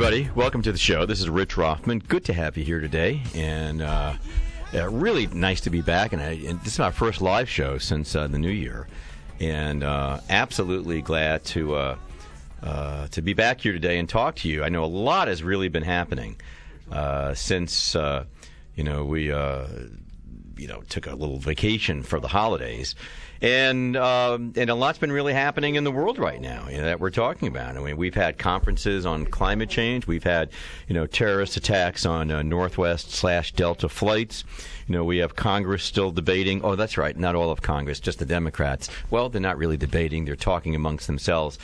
[0.00, 0.30] everybody.
[0.36, 1.06] Welcome to the show.
[1.06, 1.98] This is Rich Rothman.
[1.98, 4.14] Good to have you here today, and uh,
[4.72, 6.12] uh, really nice to be back.
[6.12, 8.86] And, I, and, this is my first live show since uh, the new year,
[9.40, 14.62] and uh, absolutely glad to uh, to be back here today and talk to you.
[14.62, 16.40] I know a lot has really been happening
[17.34, 22.94] since you know we you know took a little vacation for the holidays
[23.40, 26.84] and um, and a lot's been really happening in the world right now you know,
[26.84, 27.76] that we're talking about.
[27.76, 30.06] I mean, we've had conferences on climate change.
[30.06, 30.50] We've had
[30.88, 34.44] you know terrorist attacks on uh, Northwest slash Delta flights.
[34.86, 36.62] You know, we have Congress still debating.
[36.64, 38.88] Oh, that's right, not all of Congress, just the Democrats.
[39.10, 41.58] Well, they're not really debating; they're talking amongst themselves.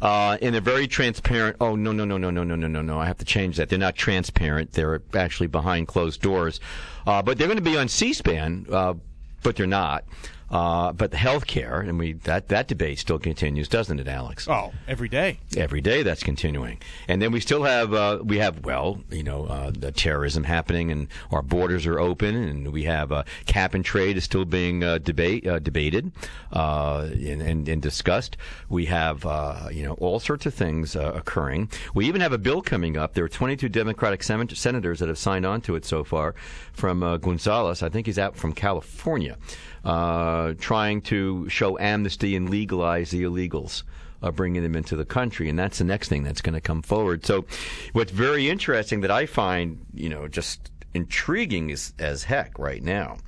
[0.00, 1.56] Uh, and they're very transparent.
[1.60, 2.98] Oh no no no no no no no no no!
[2.98, 3.68] I have to change that.
[3.68, 4.72] They're not transparent.
[4.72, 6.60] They're actually behind closed doors.
[7.06, 8.94] Uh, but they're going to be on C-SPAN, uh,
[9.42, 10.04] but they're not.
[10.50, 14.48] Uh, but the health care, and we that, that debate still continues, doesn't it, Alex?
[14.48, 15.40] Oh, every day.
[15.56, 16.78] Every day that's continuing.
[17.06, 20.90] And then we still have, uh, we have, well, you know, uh, the terrorism happening
[20.90, 24.82] and our borders are open and we have uh, cap and trade is still being
[24.82, 26.12] uh, debate, uh, debated
[26.52, 28.36] uh, and, and, and, discussed.
[28.68, 29.24] We have,
[29.72, 31.70] you know, all sorts of things occurring.
[31.94, 33.14] We even have a bill coming up.
[33.14, 36.34] There are 22 Democratic sen- senators that have signed on to it so far
[36.72, 37.82] from Gonzales.
[37.82, 39.36] I think he's out from California
[39.84, 43.82] uh, trying to show amnesty and legalize the illegals.
[44.20, 46.82] Uh, bringing them into the country, and that's the next thing that's going to come
[46.82, 47.24] forward.
[47.24, 47.46] So,
[47.92, 53.18] what's very interesting that I find, you know, just intriguing as, as heck right now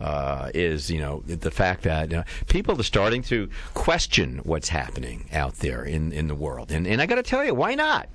[0.00, 5.28] uh, is you know the fact that uh, people are starting to question what's happening
[5.32, 8.08] out there in, in the world, and and I got to tell you, why not?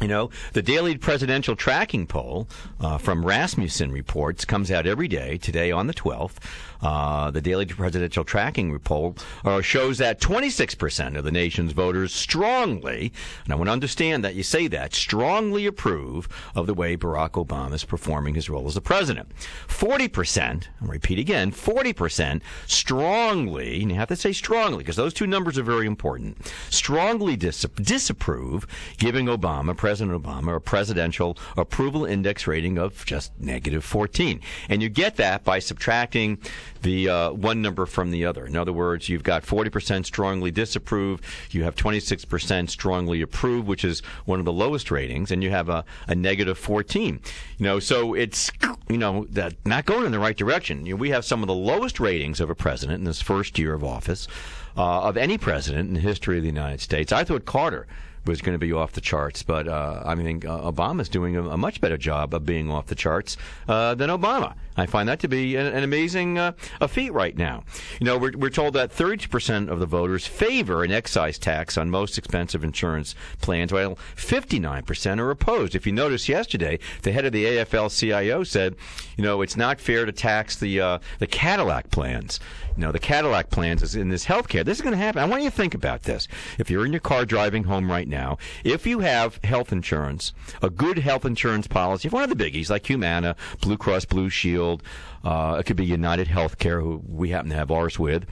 [0.00, 2.48] You know, the daily presidential tracking poll
[2.80, 5.38] uh, from Rasmussen reports comes out every day.
[5.38, 6.38] Today on the 12th,
[6.82, 13.12] uh, the daily presidential tracking poll uh, shows that 26% of the nation's voters strongly,
[13.44, 17.32] and I want to understand that you say that, strongly approve of the way Barack
[17.32, 19.30] Obama is performing his role as the president.
[19.68, 25.28] 40%, I'll repeat again, 40% strongly, and you have to say strongly because those two
[25.28, 28.66] numbers are very important, strongly dis- disapprove
[28.98, 34.40] giving Obama President Obama a presidential approval index rating of just negative 14.
[34.68, 36.38] And you get that by subtracting
[36.82, 38.46] the uh, one number from the other.
[38.46, 41.20] In other words, you've got 40% strongly disapprove,
[41.50, 45.68] you have 26% strongly approve, which is one of the lowest ratings, and you have
[45.68, 47.20] a, a negative 14.
[47.58, 48.52] You know, so it's
[48.88, 50.86] you know that not going in the right direction.
[50.86, 53.58] You know, we have some of the lowest ratings of a president in his first
[53.58, 54.28] year of office.
[54.74, 57.12] Uh, of any president in the history of the United States.
[57.12, 57.86] I thought Carter
[58.24, 59.42] was going to be off the charts.
[59.42, 62.86] But uh, I think uh, Obama's doing a, a, much better job of being off
[62.86, 63.36] the charts
[63.68, 64.54] uh, than Obama.
[64.76, 67.64] I find that to be an, an amazing uh, a feat right now.
[68.00, 71.90] You know, we're, we're told that 30% of the voters favor an excise tax on
[71.90, 75.74] most expensive insurance plans, while 59% are opposed.
[75.74, 78.76] If you noticed yesterday, the head of the AFL-CIO said,
[79.16, 82.40] you know, it's not fair to tax the uh, the Cadillac plans.
[82.76, 84.64] You know, the Cadillac plans is in this health care.
[84.64, 85.22] This is going to happen.
[85.22, 86.26] I want you to think about this.
[86.58, 90.70] If you're in your car driving home right now, if you have health insurance, a
[90.70, 94.82] good health insurance policy, if one of the biggies like Humana, Blue Cross Blue Shield,
[95.22, 98.26] uh, it could be United Healthcare, who we happen to have ours with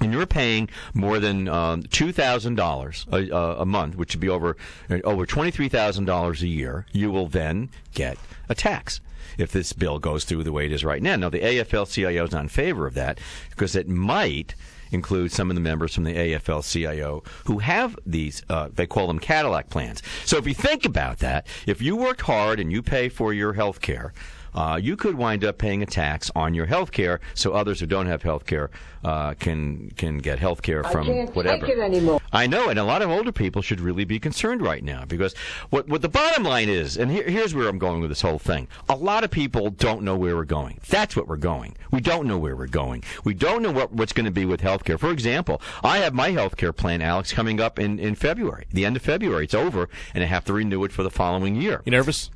[0.00, 4.56] and you're paying more than um, two thousand dollars a month, which would be over
[5.02, 8.16] over twenty three thousand dollars a year, you will then get
[8.48, 9.00] a tax
[9.36, 11.16] if this bill goes through the way it is right now.
[11.16, 13.18] Now, the AFL-CIO is not in favor of that
[13.50, 14.54] because it might
[14.90, 19.18] include some of the members from the AFL-CIO who have these, uh, they call them
[19.18, 20.02] Cadillac plans.
[20.24, 23.52] So if you think about that, if you worked hard and you pay for your
[23.52, 24.12] health care,
[24.54, 27.86] uh, you could wind up paying a tax on your health care so others who
[27.86, 28.70] don't have health care
[29.04, 31.66] uh, can can get health care from I can't whatever.
[31.66, 32.20] Take it anymore.
[32.32, 35.34] I know, and a lot of older people should really be concerned right now because
[35.70, 38.38] what what the bottom line is, and here, here's where I'm going with this whole
[38.38, 38.68] thing.
[38.88, 40.80] A lot of people don't know where we're going.
[40.88, 41.76] That's what we're going.
[41.90, 43.04] We don't know where we're going.
[43.24, 44.98] We don't know what, what's going to be with health care.
[44.98, 48.66] For example, I have my health care plan, Alex, coming up in, in February.
[48.72, 49.44] The end of February.
[49.44, 51.82] It's over, and I have to renew it for the following year.
[51.84, 52.30] You nervous?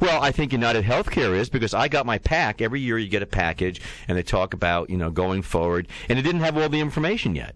[0.00, 2.60] Well, I think United Healthcare is because I got my pack.
[2.60, 6.18] Every year you get a package, and they talk about you know going forward, and
[6.18, 7.54] it didn't have all the information yet.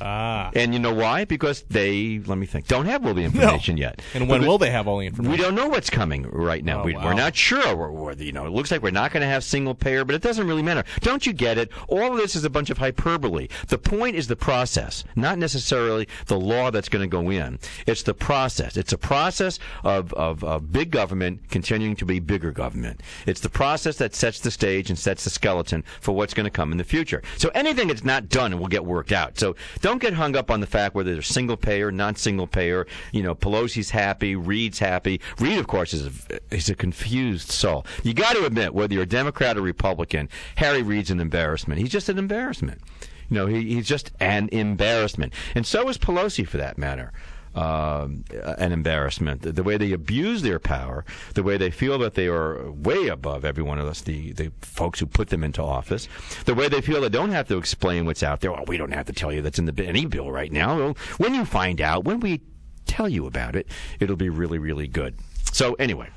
[0.00, 0.50] Ah.
[0.54, 1.24] And you know why?
[1.24, 3.82] Because they, let me think, don't have all the information no.
[3.82, 4.02] yet.
[4.14, 5.32] And when will they have all the information?
[5.32, 6.82] We don't know what's coming right now.
[6.82, 7.06] Oh, we, wow.
[7.06, 7.76] We're not sure.
[7.76, 10.14] We're, we're, you know, it looks like we're not going to have single payer, but
[10.14, 10.84] it doesn't really matter.
[11.00, 11.70] Don't you get it?
[11.88, 13.48] All of this is a bunch of hyperbole.
[13.68, 17.58] The point is the process, not necessarily the law that's going to go in.
[17.86, 18.76] It's the process.
[18.76, 23.02] It's a process of, of, of big government continuing to be bigger government.
[23.26, 26.50] It's the process that sets the stage and sets the skeleton for what's going to
[26.50, 27.22] come in the future.
[27.36, 29.38] So anything that's not done will get worked out.
[29.38, 32.46] So don't don't get hung up on the fact whether they're single payer, non single
[32.46, 32.86] payer.
[33.12, 35.20] You know, Pelosi's happy, Reid's happy.
[35.38, 37.84] Reed, of course, is a, is a confused soul.
[38.04, 41.80] You got to admit, whether you're a Democrat or Republican, Harry Reid's an embarrassment.
[41.80, 42.80] He's just an embarrassment.
[43.28, 47.12] You know, he, he's just an embarrassment, and so is Pelosi, for that matter
[47.54, 48.24] um,
[48.58, 49.42] an embarrassment.
[49.42, 51.04] The, the, way they abuse their power,
[51.34, 54.52] the way they feel that they are way above every one of us, the, the
[54.60, 56.08] folks who put them into office,
[56.44, 58.52] the way they feel they don't have to explain what's out there.
[58.52, 60.76] Well, we don't have to tell you that's in the any bill right now.
[60.76, 62.40] Well, when you find out, when we
[62.86, 63.66] tell you about it,
[63.98, 65.16] it'll be really, really good.
[65.52, 66.08] So anyway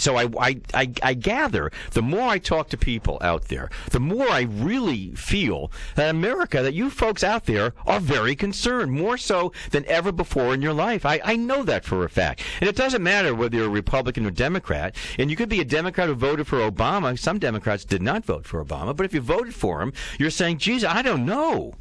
[0.00, 4.00] so I, I, I, I, gather the more I talk to people out there, the
[4.00, 9.16] more I really feel that America, that you folks out there are very concerned, more
[9.16, 11.06] so than ever before in your life.
[11.06, 12.42] I, I know that for a fact.
[12.60, 14.96] And it doesn't matter whether you're a Republican or Democrat.
[15.18, 17.18] And you could be a Democrat who voted for Obama.
[17.18, 18.94] Some Democrats did not vote for Obama.
[18.94, 21.74] But if you voted for him, you're saying, geez, I don't know.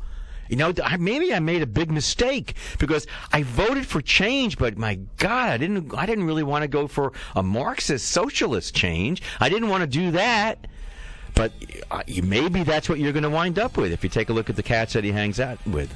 [0.50, 5.00] You know, maybe I made a big mistake because I voted for change, but my
[5.18, 5.96] God, I didn't.
[5.98, 9.22] I didn't really want to go for a Marxist socialist change.
[9.40, 10.68] I didn't want to do that.
[11.36, 11.52] But
[11.90, 14.50] uh, maybe that's what you're going to wind up with if you take a look
[14.50, 15.92] at the cats that he hangs out with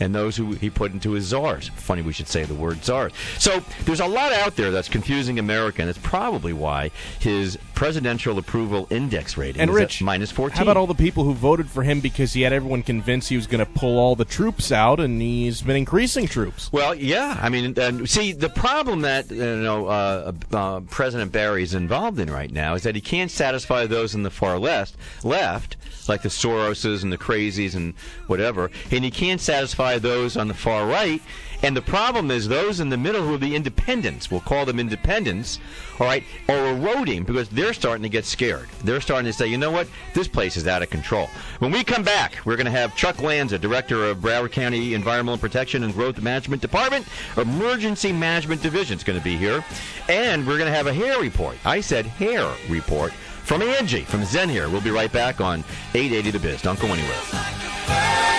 [0.00, 1.68] and those who he put into his czars.
[1.76, 3.12] Funny we should say the word czars.
[3.38, 8.36] So there's a lot out there that's confusing America, and it's probably why his presidential
[8.36, 10.54] approval index rating and is Rich, minus 14.
[10.54, 13.36] How about all the people who voted for him because he had everyone convinced he
[13.36, 16.70] was going to pull all the troops out, and he's been increasing troops?
[16.70, 17.38] Well, yeah.
[17.40, 22.18] I mean, uh, see, the problem that you know uh, uh, President Barry is involved
[22.18, 24.94] in right now is that he can't satisfy those in the far left,
[25.24, 27.94] left like the Soroses and the crazies and
[28.26, 31.22] whatever, and he can't satisfy those on the far right.
[31.62, 34.80] And the problem is those in the middle who are the independents, we'll call them
[34.80, 35.58] independents,
[35.98, 38.68] all right, are eroding because they're starting to get scared.
[38.84, 41.28] They're starting to say, you know what, this place is out of control.
[41.58, 45.38] When we come back, we're going to have Chuck Lanza, Director of Broward County Environmental
[45.38, 49.64] Protection and Growth Management Department, Emergency Management Division is going to be here.
[50.08, 51.58] And we're going to have a hair report.
[51.64, 54.68] I said hair report from Angie from Zen here.
[54.68, 55.64] We'll be right back on
[55.94, 56.62] 880 The Biz.
[56.62, 58.29] Don't go anywhere.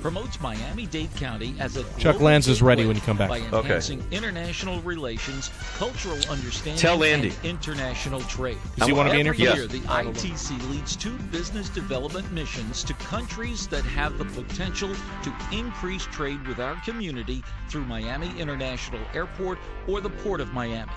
[0.00, 3.28] Promotes Miami-Dade County as a Chuck Lanza's ready when you come back.
[3.28, 4.16] By enhancing okay.
[4.16, 7.28] international relations, cultural understanding, Tell Landy.
[7.28, 8.58] and international trade.
[8.76, 9.56] Does he want to be Every interviewed?
[9.56, 14.90] year, the ITC leads two business development missions to countries that have the potential
[15.22, 20.92] to increase trade with our community through Miami International Airport or the Port of Miami.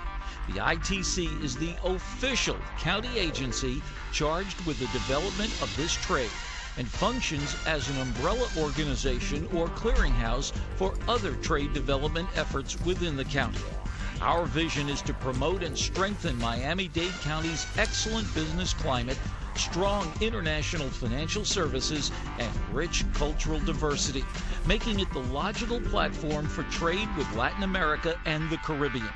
[0.47, 6.29] The ITC is the official county agency charged with the development of this trade
[6.77, 13.25] and functions as an umbrella organization or clearinghouse for other trade development efforts within the
[13.25, 13.59] county.
[14.21, 19.17] Our vision is to promote and strengthen Miami Dade County's excellent business climate,
[19.55, 24.23] strong international financial services, and rich cultural diversity,
[24.65, 29.09] making it the logical platform for trade with Latin America and the Caribbean.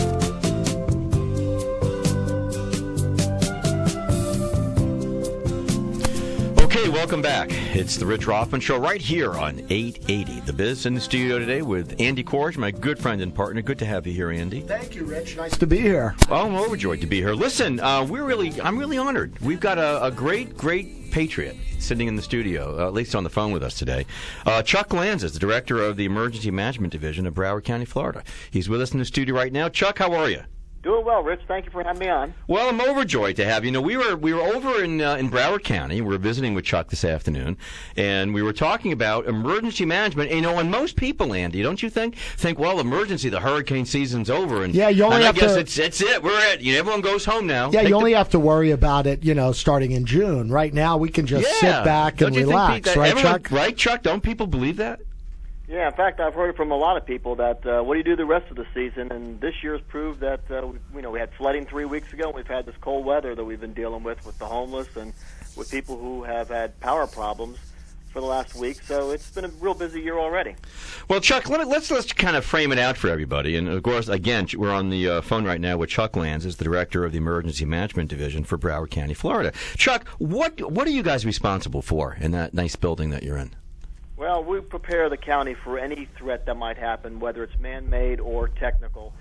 [0.02, 0.13] AM.
[6.76, 7.50] Okay, welcome back.
[7.76, 10.40] It's the Rich Rothman Show right here on 880.
[10.40, 13.62] The Biz in the studio today with Andy Korge, my good friend and partner.
[13.62, 14.62] Good to have you here, Andy.
[14.62, 15.38] Thank you, Rich.
[15.38, 16.16] Nice to be here.
[16.30, 17.36] Oh, I'm overjoyed to be here.
[17.36, 19.40] Listen, uh, we're really, I'm really honored.
[19.40, 23.24] We've got a, a great, great patriot sitting in the studio, uh, at least on
[23.24, 24.08] the phone with us today.
[24.48, 28.24] Uh, Chuck Lanza is the director of the Emergency Management Division of Broward County, Florida.
[28.50, 29.70] He's with us in the studio right now.
[29.70, 30.42] Chuck, how are you?
[30.84, 31.40] Doing well, Rich.
[31.48, 32.34] Thank you for having me on.
[32.48, 33.68] Well, I'm overjoyed to have you.
[33.70, 36.02] you know, we were we were over in uh, in Broward County.
[36.02, 37.56] We were visiting with Chuck this afternoon,
[37.96, 40.30] and we were talking about emergency management.
[40.32, 44.30] You know, and most people, Andy, don't you think think well, emergency, the hurricane season's
[44.30, 46.22] over, and Yeah, you only and have I guess to- it's it's it.
[46.22, 46.60] We're it.
[46.60, 47.68] You know, everyone goes home now.
[47.72, 50.52] Yeah, Take you the- only have to worry about it, you know, starting in June.
[50.52, 51.78] Right now, we can just yeah.
[51.78, 53.52] sit back and relax, think that right, everyone- Chuck?
[53.52, 54.04] Right, Chuck?
[54.04, 55.00] Don't people believe that?
[55.68, 58.04] Yeah, in fact, I've heard from a lot of people that uh, what do you
[58.04, 59.12] do the rest of the season?
[59.12, 62.26] And this year's proved that uh, we, you know we had flooding three weeks ago.
[62.26, 65.14] and We've had this cold weather that we've been dealing with with the homeless and
[65.56, 67.60] with people who have had power problems
[68.12, 68.82] for the last week.
[68.84, 70.56] So it's been a real busy year already.
[71.08, 73.56] Well, Chuck, let, let's let's kind of frame it out for everybody.
[73.56, 76.58] And of course, again, we're on the uh, phone right now with Chuck Lanza, is
[76.58, 79.54] the director of the Emergency Management Division for Broward County, Florida.
[79.78, 83.56] Chuck, what what are you guys responsible for in that nice building that you're in?
[84.24, 88.48] Well, we prepare the county for any threat that might happen, whether it's man-made or
[88.48, 89.14] technical,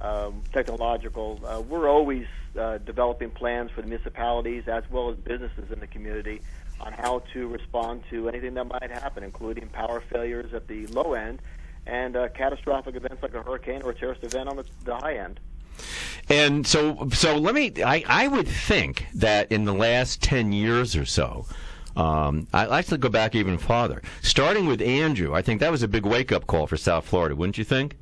[0.00, 1.38] um, technological.
[1.44, 2.24] Uh, we're always
[2.58, 6.40] uh, developing plans for the municipalities as well as businesses in the community
[6.80, 11.12] on how to respond to anything that might happen, including power failures at the low
[11.12, 11.42] end
[11.86, 15.18] and uh, catastrophic events like a hurricane or a terrorist event on the, the high
[15.18, 15.38] end.
[16.30, 17.74] And so, so let me.
[17.84, 21.44] I, I would think that in the last ten years or so,
[21.96, 24.02] um, I like to go back even farther.
[24.22, 27.34] Starting with Andrew, I think that was a big wake up call for South Florida,
[27.34, 27.96] wouldn't you think?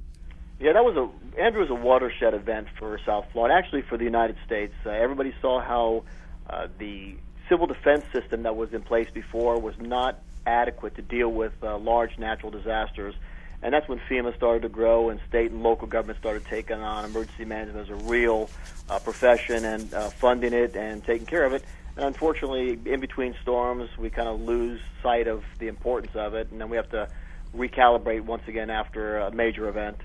[0.61, 1.09] Yeah, that was a
[1.41, 4.75] Andrew was a watershed event for South Florida, actually for the United States.
[4.87, 6.05] Uh, everybody saw how
[6.49, 7.17] uh, the
[7.49, 11.77] civil defense system that was in place before was not adequate to deal with uh,
[11.79, 13.15] large natural disasters,
[13.63, 17.05] and that's when FEMA started to grow and state and local governments started taking on
[17.05, 18.49] emergency management as a real
[18.89, 21.65] uh, profession and uh, funding it and taking care of it.
[21.97, 26.61] Unfortunately, in between storms, we kind of lose sight of the importance of it, and
[26.61, 27.09] then we have to
[27.57, 30.01] recalibrate once again after a major event.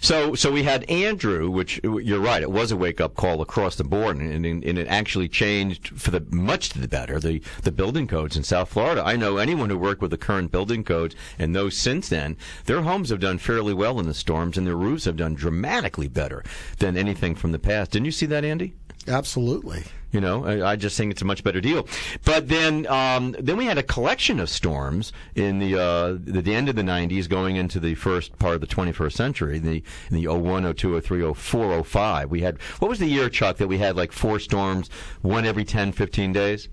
[0.00, 3.76] So, so we had Andrew, which you're right, it was a wake up call across
[3.76, 7.40] the board, and, and, and it actually changed for the much to the better the
[7.62, 9.02] the building codes in South Florida.
[9.02, 12.82] I know anyone who worked with the current building codes and those since then, their
[12.82, 16.44] homes have done fairly well in the storms, and their roofs have done dramatically better
[16.80, 17.92] than anything from the past.
[17.92, 18.74] Didn't you see that, Andy?
[19.06, 19.84] Absolutely.
[20.12, 21.88] You know, I, I just think it's a much better deal.
[22.24, 26.54] But then, um, then we had a collection of storms in the, uh, the the
[26.54, 29.58] end of the '90s, going into the first part of the 21st century.
[29.58, 32.30] The in the 01, 02, 03, 04, 05.
[32.30, 34.88] We had what was the year, Chuck, that we had like four storms,
[35.22, 36.68] one every 10, 15 days.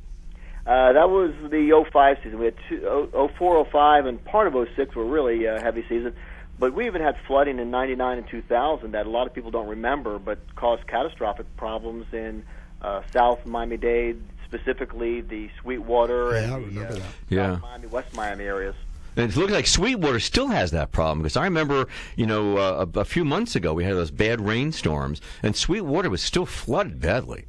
[0.68, 2.38] Uh, that was the 05 season.
[2.38, 6.14] We had two, oh, 04, 05, and part of 06 were really uh, heavy season.
[6.62, 9.68] But we even had flooding in 99 and 2000 that a lot of people don't
[9.68, 12.44] remember, but caused catastrophic problems in
[12.84, 17.06] uh, South Miami-Dade, specifically the Sweetwater Yeah, I and the remember uh, that.
[17.30, 17.54] Yeah.
[17.54, 18.76] South Miami, West Miami areas.
[19.16, 22.86] And it looks like Sweetwater still has that problem because I remember, you know, uh,
[22.96, 27.02] a, a, few months ago we had those bad rainstorms, and Sweetwater was still flooded
[27.02, 27.46] badly.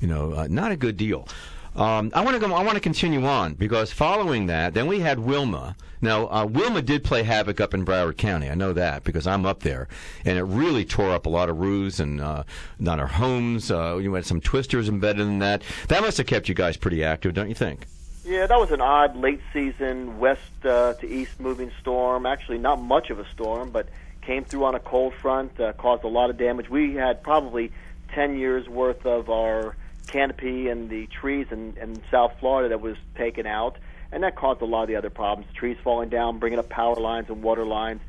[0.00, 1.28] You know, uh, not a good deal.
[1.76, 2.54] Um, I want to go.
[2.54, 5.76] I want to continue on because following that, then we had Wilma.
[6.00, 8.48] Now, uh, Wilma did play havoc up in Broward County.
[8.48, 9.86] I know that because I'm up there,
[10.24, 12.44] and it really tore up a lot of roofs and uh,
[12.78, 13.70] not our homes.
[13.70, 15.62] Uh, you had some twisters embedded in that.
[15.88, 17.86] That must have kept you guys pretty active, don't you think?
[18.24, 22.24] Yeah, that was an odd late season west uh, to east moving storm.
[22.24, 23.88] Actually, not much of a storm, but
[24.22, 26.70] came through on a cold front, uh, caused a lot of damage.
[26.70, 27.70] We had probably
[28.14, 29.76] 10 years worth of our
[30.06, 33.76] canopy and the trees in, in South Florida that was taken out,
[34.12, 35.52] and that caused a lot of the other problems.
[35.54, 38.00] Trees falling down, bringing up power lines and water lines.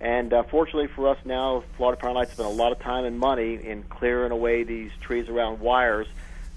[0.00, 3.18] And uh, fortunately for us now, Florida Power Lights spent a lot of time and
[3.18, 6.06] money in clearing away these trees around wires.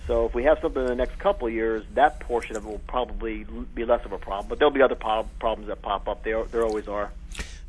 [0.07, 2.69] So if we have something in the next couple of years, that portion of it
[2.69, 4.47] will probably be less of a problem.
[4.47, 6.23] But there'll be other problems that pop up.
[6.23, 7.11] There, there always are.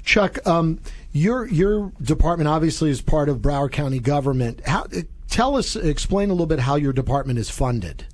[0.05, 0.81] Chuck, um,
[1.13, 4.67] your your department obviously is part of Broward County government.
[4.67, 4.87] How
[5.29, 8.07] tell us, explain a little bit how your department is funded.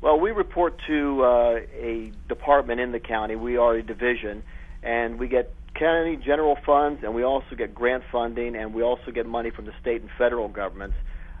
[0.00, 3.36] Well, we report to uh, a department in the county.
[3.36, 4.42] We are a division,
[4.82, 9.10] and we get county general funds, and we also get grant funding, and we also
[9.12, 10.96] get money from the state and federal governments.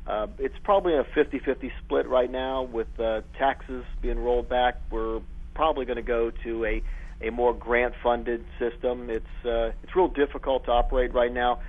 [0.06, 4.80] Uh, it's probably a 50-50 split right now with uh, taxes being rolled back.
[4.90, 5.20] We're
[5.54, 6.82] probably going to go to a
[7.20, 9.08] a more grant-funded system.
[9.08, 11.60] It's uh, it's real difficult to operate right now,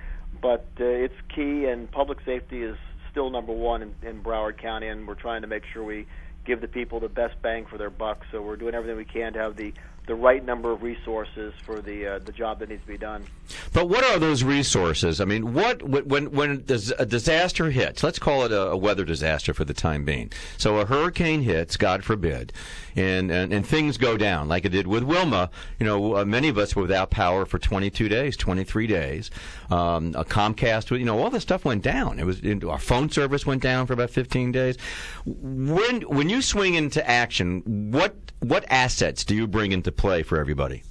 [0.42, 2.76] but uh, it's key, and public safety is
[3.14, 6.04] still number one in, in Broward County, and we're trying to make sure we
[6.44, 8.24] give the people the best bang for their buck.
[8.32, 9.72] So we're doing everything we can to have the
[10.06, 13.24] the right number of resources for the uh, the job that needs to be done.
[13.72, 15.20] But what are those resources?
[15.20, 16.64] I mean, what when when
[16.98, 18.02] a disaster hits?
[18.02, 20.30] Let's call it a, a weather disaster for the time being.
[20.58, 22.52] So a hurricane hits, God forbid,
[22.96, 25.50] and, and, and things go down like it did with Wilma.
[25.78, 29.30] You know, uh, many of us were without power for 22 days, 23 days.
[29.70, 32.18] Um, a Comcast, you know, all this stuff went down.
[32.18, 34.76] It was our phone service went down for about 15 days.
[35.24, 40.38] When when you swing into action, what what assets do you bring into play for
[40.38, 40.82] everybody?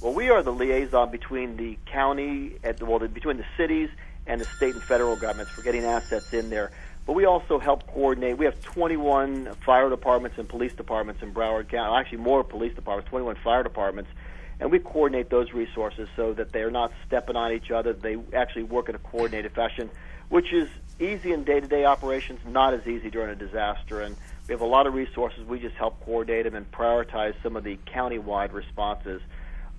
[0.00, 3.88] Well, we are the liaison between the county, at the, well, between the cities
[4.26, 6.70] and the state and federal governments for getting assets in there.
[7.06, 8.36] But we also help coordinate.
[8.36, 11.96] We have 21 fire departments and police departments in Broward County.
[11.96, 14.10] Actually, more police departments, 21 fire departments,
[14.58, 17.92] and we coordinate those resources so that they are not stepping on each other.
[17.92, 19.88] They actually work in a coordinated fashion,
[20.30, 24.00] which is easy in day-to-day operations, not as easy during a disaster.
[24.00, 25.44] And we have a lot of resources.
[25.46, 29.20] We just help coordinate them and prioritize some of the county-wide responses.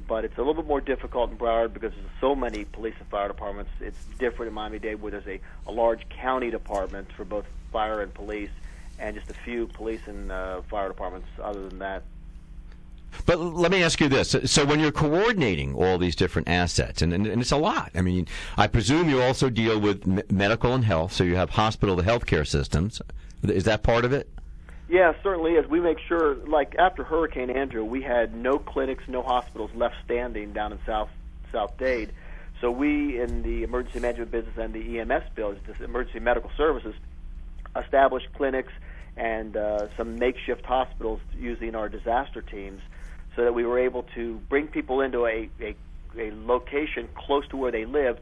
[0.07, 3.07] But it's a little bit more difficult in Broward because there's so many police and
[3.09, 3.71] fire departments.
[3.81, 8.13] It's different in Miami-Dade where there's a, a large county department for both fire and
[8.13, 8.49] police,
[8.99, 11.27] and just a few police and uh, fire departments.
[11.41, 12.03] Other than that,
[13.25, 17.13] but let me ask you this: so when you're coordinating all these different assets, and,
[17.13, 17.91] and, and it's a lot.
[17.93, 21.11] I mean, I presume you also deal with medical and health.
[21.13, 23.01] So you have hospital to healthcare systems.
[23.43, 24.29] Is that part of it?
[24.89, 25.67] Yeah, certainly is.
[25.67, 30.53] We make sure, like after Hurricane Andrew, we had no clinics, no hospitals left standing
[30.53, 31.09] down in South
[31.51, 32.11] South Dade.
[32.61, 36.95] So we, in the emergency management business and the EMS business, emergency medical services,
[37.75, 38.71] established clinics
[39.17, 42.81] and uh, some makeshift hospitals using our disaster teams,
[43.35, 45.75] so that we were able to bring people into a, a,
[46.17, 48.19] a location close to where they lived,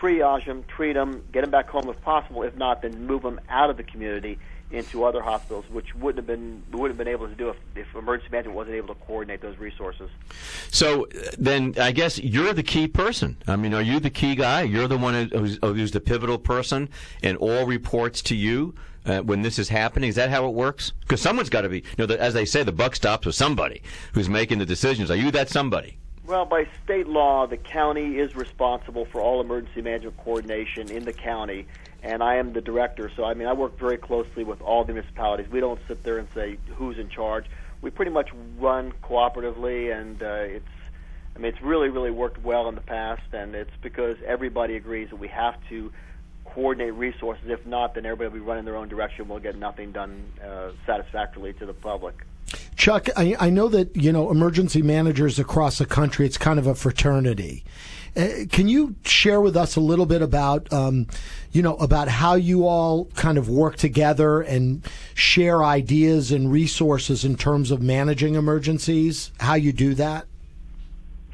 [0.00, 2.42] triage them, treat them, get them back home if possible.
[2.44, 4.38] If not, then move them out of the community
[4.70, 7.94] into other hospitals, which wouldn't have been wouldn't have been able to do if, if
[7.94, 10.10] emergency management wasn't able to coordinate those resources.
[10.70, 11.06] So
[11.38, 13.36] then, I guess you're the key person.
[13.46, 14.62] I mean, are you the key guy?
[14.62, 16.88] You're the one who's, who's the pivotal person,
[17.22, 18.74] and all reports to you.
[19.06, 20.08] Uh, when this is happening?
[20.08, 20.94] Is that how it works?
[21.00, 23.34] Because someone's got to be, you know, the, as they say, the buck stops with
[23.34, 23.82] somebody
[24.14, 25.10] who's making the decisions.
[25.10, 25.98] Are you that somebody?
[26.26, 31.12] Well, by state law, the county is responsible for all emergency management coordination in the
[31.12, 31.66] county,
[32.04, 33.10] and I am the director.
[33.16, 35.50] So, I mean, I work very closely with all the municipalities.
[35.50, 37.46] We don't sit there and say who's in charge.
[37.80, 40.68] We pretty much run cooperatively, and uh, it's,
[41.34, 45.10] I mean, it's really, really worked well in the past, and it's because everybody agrees
[45.10, 45.92] that we have to
[46.44, 47.44] coordinate resources.
[47.48, 49.26] If not, then everybody will be running their own direction.
[49.26, 52.22] We'll get nothing done uh, satisfactorily to the public.
[52.76, 56.26] Chuck, I, I, know that you know emergency managers across the country.
[56.26, 57.64] It's kind of a fraternity.
[58.16, 61.06] Uh, can you share with us a little bit about, um,
[61.50, 67.24] you know, about how you all kind of work together and share ideas and resources
[67.24, 69.32] in terms of managing emergencies?
[69.40, 70.26] How you do that?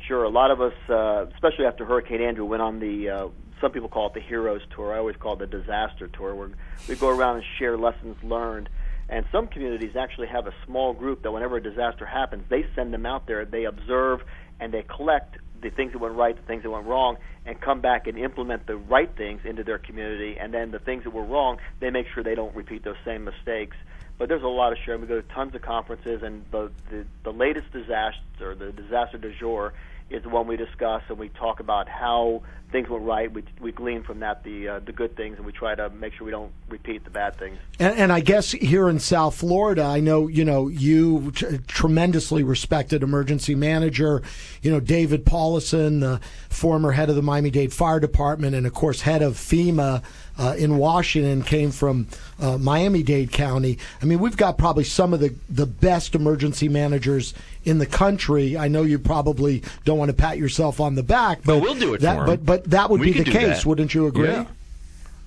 [0.07, 0.25] Sure.
[0.25, 3.11] A lot of us, uh, especially after Hurricane Andrew, went on the.
[3.11, 3.29] Uh,
[3.61, 4.95] some people call it the Heroes Tour.
[4.95, 6.51] I always call it the Disaster Tour, where
[6.89, 8.71] we go around and share lessons learned
[9.11, 12.95] And some communities actually have a small group that whenever a disaster happens, they send
[12.95, 14.23] them out there, they observe,
[14.61, 17.81] and they collect the things that went right, the things that went wrong, and come
[17.81, 20.37] back and implement the right things into their community.
[20.39, 23.25] And then the things that were wrong, they make sure they don't repeat those same
[23.25, 23.77] mistakes.
[24.19, 25.01] But there's a lot of sharing.
[25.01, 29.33] We go to tons of conferences, and the the, the latest disaster, the disaster du
[29.33, 29.73] jour,
[30.11, 32.43] is the one we discuss, and we talk about how
[32.73, 33.33] things went right.
[33.33, 36.15] We we glean from that the uh, the good things, and we try to make
[36.15, 37.59] sure we don't repeat the bad things.
[37.79, 42.43] And, and I guess here in South Florida, I know you know you t- tremendously
[42.43, 44.23] respected emergency manager,
[44.63, 48.75] you know David Paulison, the former head of the Miami Dade Fire Department, and of
[48.75, 50.03] course head of FEMA
[50.41, 52.07] uh, in Washington, came from
[52.41, 53.79] uh, Miami Dade County.
[54.01, 58.57] I mean, we've got probably some of the the best emergency managers in the country.
[58.57, 61.75] I know you probably don't want to pat yourself on the back, but, but we'll
[61.75, 62.27] do it that, for 'em.
[62.27, 63.67] But but that would We be the case, that.
[63.67, 64.29] wouldn't you agree?
[64.29, 64.47] Yeah.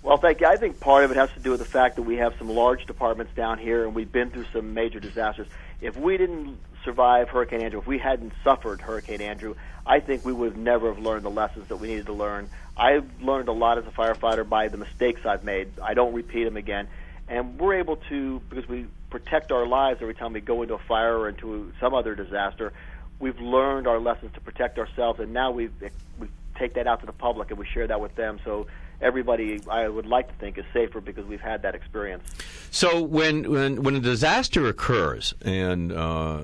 [0.02, 0.48] Well, thank you.
[0.48, 2.50] I think part of it has to do with the fact that we have some
[2.50, 5.48] large departments down here, and we've been through some major disasters.
[5.80, 10.34] If we didn't survive Hurricane Andrew, if we hadn't suffered Hurricane Andrew, I think we
[10.34, 12.50] would have never have learned the lessons that we needed to learn.
[12.76, 15.80] I've learned a lot as a firefighter by the mistakes I've made.
[15.80, 16.88] I don't repeat them again,
[17.28, 20.80] and we're able to because we protect our lives every time we go into a
[20.80, 22.74] fire or into some other disaster.
[23.20, 25.70] We've learned our lessons to protect ourselves, and now we
[26.18, 28.40] we take that out to the public and we share that with them.
[28.44, 28.68] So
[29.02, 32.24] everybody, I would like to think, is safer because we've had that experience.
[32.72, 36.42] So when when when a disaster occurs and uh,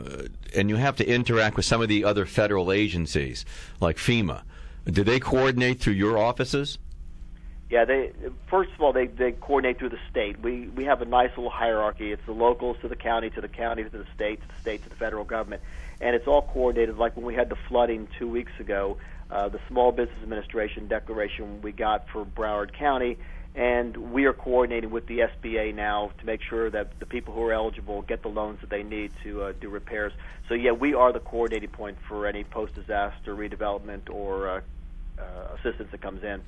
[0.55, 3.45] and you have to interact with some of the other federal agencies
[3.79, 4.43] like FEMA,
[4.85, 6.77] do they coordinate through your offices?
[7.69, 8.11] Yeah, they
[8.49, 10.39] first of all they they coordinate through the state.
[10.39, 12.11] We we have a nice little hierarchy.
[12.11, 14.83] It's the locals to the county, to the county to the state, to the state
[14.83, 15.61] to the federal government,
[16.01, 16.97] and it's all coordinated.
[16.97, 18.97] Like when we had the flooding two weeks ago,
[19.29, 23.19] uh, the Small Business Administration declaration we got for Broward County,
[23.59, 27.43] and we are coordinating with the SBA now to make sure that the people who
[27.43, 30.13] are eligible get the loans that they need to uh, do repairs.
[30.47, 34.61] So yeah, we are the coordinating point for any post-disaster redevelopment or uh,
[35.19, 36.41] uh, assistance that comes in.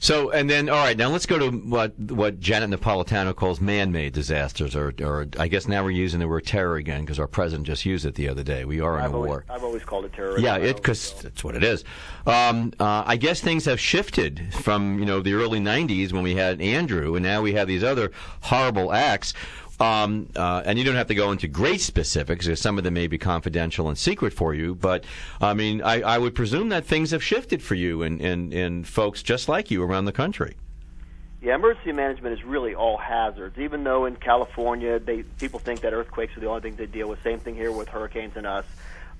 [0.00, 4.12] So and then all right, now let's go to what what Janet Napolitano calls man-made
[4.12, 7.66] disasters, or or I guess now we're using the word terror again because our president
[7.66, 8.64] just used it the other day.
[8.64, 9.44] We are in I've a always, war.
[9.48, 10.38] I've always called it terror.
[10.38, 11.84] Yeah, it because that's what it is.
[12.26, 16.34] Um, uh, I guess things have shifted from you know the early '90s when we
[16.34, 19.34] had Andrew, and now we have these other horrible acts.
[19.82, 22.94] Um, uh, and you don't have to go into great specifics, because some of them
[22.94, 24.76] may be confidential and secret for you.
[24.76, 25.04] But
[25.40, 28.86] I mean, I, I would presume that things have shifted for you and, and, and
[28.86, 30.56] folks just like you around the country.
[31.40, 33.58] Yeah, emergency management is really all hazards.
[33.58, 37.08] Even though in California, they people think that earthquakes are the only things they deal
[37.08, 37.20] with.
[37.24, 38.64] Same thing here with hurricanes and us.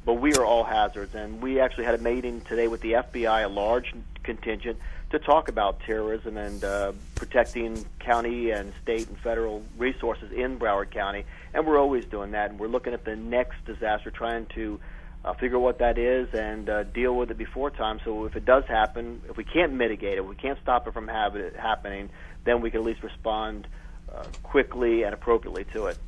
[0.05, 3.45] But we are all hazards, and we actually had a meeting today with the FBI,
[3.45, 4.79] a large contingent,
[5.13, 10.91] to talk about terrorism and uh, protecting county and state and federal resources in Broward
[10.91, 11.25] County.
[11.55, 14.81] And we're always doing that, and we're looking at the next disaster, trying to
[15.25, 18.01] uh, figure what that is and uh, deal with it before time.
[18.05, 21.09] So if it does happen, if we can't mitigate it, we can't stop it from
[21.09, 22.09] have it happening,
[22.45, 23.69] then we can at least respond
[24.13, 25.99] uh, quickly and appropriately to it.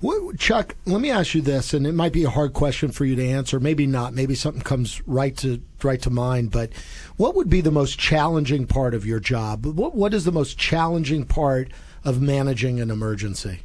[0.00, 3.04] What, Chuck, let me ask you this, and it might be a hard question for
[3.04, 3.58] you to answer.
[3.58, 4.12] Maybe not.
[4.14, 6.50] Maybe something comes right to right to mind.
[6.50, 6.72] But
[7.16, 9.64] what would be the most challenging part of your job?
[9.64, 11.70] What What is the most challenging part
[12.04, 13.60] of managing an emergency?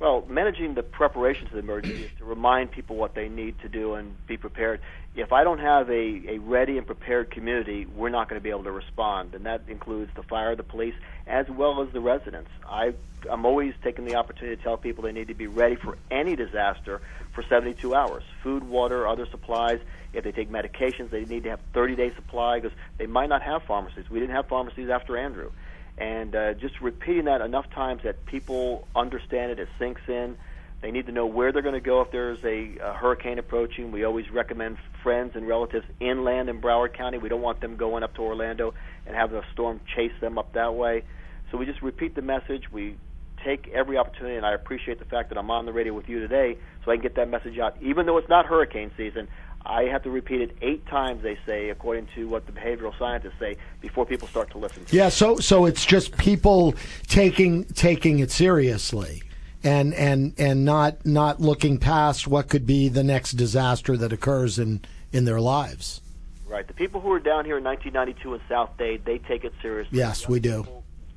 [0.00, 3.68] Well, managing the preparation to the emergency is to remind people what they need to
[3.68, 4.80] do and be prepared.
[5.16, 8.50] If I don't have a, a ready and prepared community, we're not going to be
[8.50, 10.94] able to respond, and that includes the fire, the police,
[11.26, 12.50] as well as the residents.
[12.68, 12.94] I,
[13.28, 16.36] I'm always taking the opportunity to tell people they need to be ready for any
[16.36, 17.00] disaster
[17.32, 18.22] for 72 hours.
[18.44, 19.80] Food, water, other supplies.
[20.12, 23.64] If they take medications, they need to have 30-day supply because they might not have
[23.64, 24.08] pharmacies.
[24.08, 25.50] We didn't have pharmacies after Andrew
[25.98, 30.36] and uh, just repeating that enough times that people understand it, it sinks in.
[30.80, 33.90] They need to know where they're going to go if there's a, a hurricane approaching.
[33.90, 37.18] We always recommend friends and relatives inland in Broward County.
[37.18, 40.52] We don't want them going up to Orlando and having a storm chase them up
[40.52, 41.02] that way.
[41.50, 42.70] So we just repeat the message.
[42.70, 42.96] We
[43.44, 46.20] take every opportunity, and I appreciate the fact that I'm on the radio with you
[46.20, 47.76] today so I can get that message out.
[47.80, 49.26] Even though it's not hurricane season,
[49.66, 53.38] I have to repeat it eight times, they say, according to what the behavioral scientists
[53.38, 54.92] say, before people start to listen to it.
[54.96, 56.74] Yeah, so so it's just people
[57.06, 59.22] taking taking it seriously
[59.64, 64.58] and and and not not looking past what could be the next disaster that occurs
[64.58, 64.80] in
[65.12, 66.00] in their lives.
[66.46, 66.66] Right.
[66.66, 69.98] The people who were down here in 1992 in South Dade, they take it seriously.
[69.98, 70.66] Yes, we do.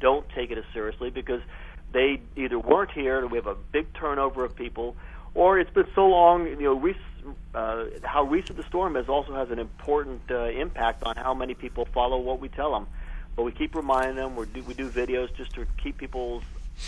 [0.02, 1.42] Don't take it as seriously because
[1.94, 4.96] they either weren't here, we have a big turnover of people,
[5.34, 6.48] or it's been so long.
[6.48, 6.96] You know, rec-
[7.54, 11.54] uh, how recent the storm is also has an important uh, impact on how many
[11.54, 12.88] people follow what we tell them.
[13.36, 14.36] But we keep reminding them.
[14.36, 16.44] We do we do videos just to keep people's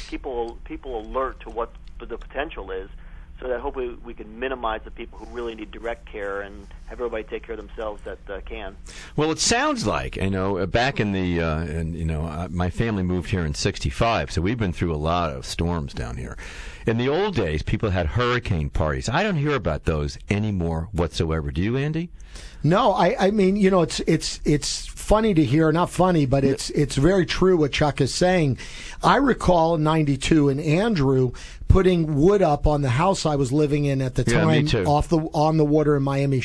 [0.07, 2.89] people people alert to what the potential is,
[3.39, 6.99] so that hopefully we can minimize the people who really need direct care and have
[7.01, 8.77] everybody take care of themselves that uh, can.
[9.15, 12.47] Well, it sounds like you know uh, back in the uh, and you know uh,
[12.51, 16.17] my family moved here in '65, so we've been through a lot of storms down
[16.17, 16.37] here.
[16.85, 19.09] In the old days, people had hurricane parties.
[19.09, 21.49] I don't hear about those anymore whatsoever.
[21.49, 22.11] Do you, Andy?
[22.63, 26.43] No, I, I mean, you know, it's it's it's funny to hear, not funny, but
[26.43, 28.57] it's it's very true what Chuck is saying.
[29.01, 31.31] I recall in '92 and Andrew
[31.73, 34.85] putting wood up on the house I was living in at the time, too.
[34.85, 36.39] off the on the water in Miami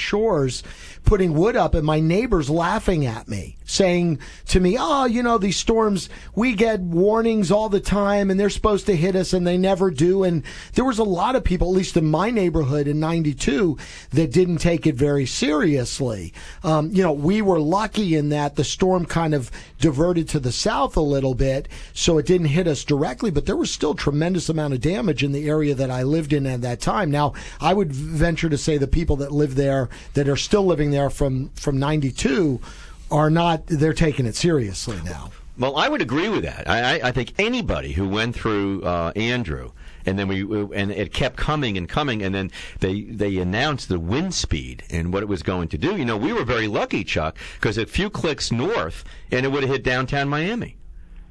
[1.04, 5.38] Putting wood up, and my neighbors laughing at me, saying to me, "Oh, you know,
[5.38, 9.46] these storms, we get warnings all the time, and they're supposed to hit us, and
[9.46, 10.42] they never do." And
[10.74, 13.78] there was a lot of people, at least in my neighborhood in '92,
[14.10, 16.32] that didn't take it very seriously.
[16.62, 20.52] Um, you know, we were lucky in that the storm kind of diverted to the
[20.52, 24.48] south a little bit, so it didn't hit us directly, but there was still tremendous
[24.48, 27.10] amount of damage in the area that I lived in at that time.
[27.10, 30.90] Now, I would venture to say the people that live there that are still living
[30.90, 32.60] there from from 92
[33.08, 35.30] are not they're taking it seriously now.
[35.56, 36.68] Well, I would agree with that.
[36.68, 39.70] I, I, I think anybody who went through uh, Andrew
[40.06, 40.42] and then we
[40.74, 42.50] and it kept coming and coming, and then
[42.80, 45.96] they they announced the wind speed and what it was going to do.
[45.96, 49.62] You know, we were very lucky, Chuck, because a few clicks north and it would
[49.62, 50.76] have hit downtown Miami.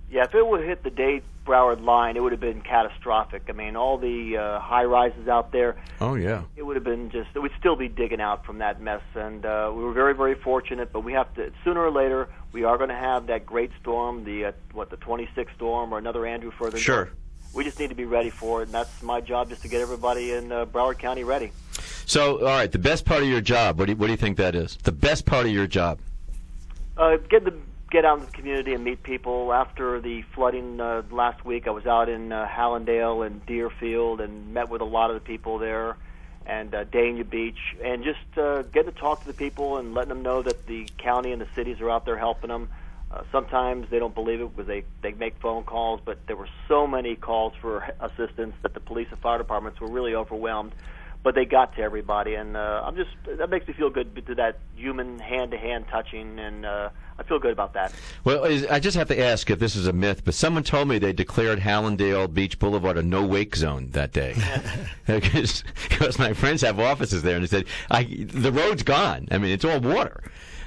[0.09, 3.43] Yeah, if it would have hit the Dade Broward line, it would have been catastrophic.
[3.49, 5.77] I mean, all the uh, high rises out there.
[6.01, 6.43] Oh yeah.
[6.55, 7.33] It would have been just.
[7.33, 10.91] We'd still be digging out from that mess, and uh, we were very, very fortunate.
[10.91, 12.27] But we have to sooner or later.
[12.51, 15.97] We are going to have that great storm, the uh, what the 26th storm, or
[15.97, 16.77] another Andrew further.
[16.77, 17.05] Sure.
[17.05, 17.09] north.
[17.53, 19.81] We just need to be ready for it, and that's my job, just to get
[19.81, 21.51] everybody in uh, Broward County ready.
[22.05, 23.79] So, all right, the best part of your job.
[23.79, 24.77] What do you, what do you think that is?
[24.83, 25.99] The best part of your job.
[26.97, 27.53] Uh, get the
[27.89, 29.53] get out in the community and meet people.
[29.53, 34.53] After the flooding uh, last week, I was out in uh, Hallandale and Deerfield and
[34.53, 35.95] met with a lot of the people there,
[36.45, 40.09] and uh, Dania Beach, and just uh, getting to talk to the people and letting
[40.09, 42.69] them know that the county and the cities are out there helping them.
[43.09, 46.49] Uh, sometimes they don't believe it because they they make phone calls, but there were
[46.67, 50.73] so many calls for assistance that the police and fire departments were really overwhelmed.
[51.27, 54.35] But they got to everybody, and uh, I'm just that makes me feel good to
[54.35, 57.93] that human hand-to-hand touching, and uh, I feel good about that.
[58.23, 60.87] Well, is, I just have to ask if this is a myth, but someone told
[60.87, 64.35] me they declared Hallandale Beach Boulevard a no wake zone that day.
[65.05, 69.27] because, because my friends have offices there, and they said, I, the road's gone.
[69.29, 70.23] I mean, it's all water.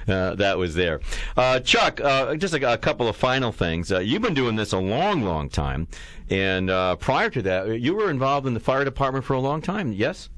[0.07, 0.99] Uh, that was there.
[1.35, 3.91] Uh, Chuck, uh, just a, a couple of final things.
[3.91, 5.87] Uh, you've been doing this a long, long time.
[6.29, 9.59] And uh, prior to that, you were involved in the fire department for a long
[9.63, 10.29] time, yes?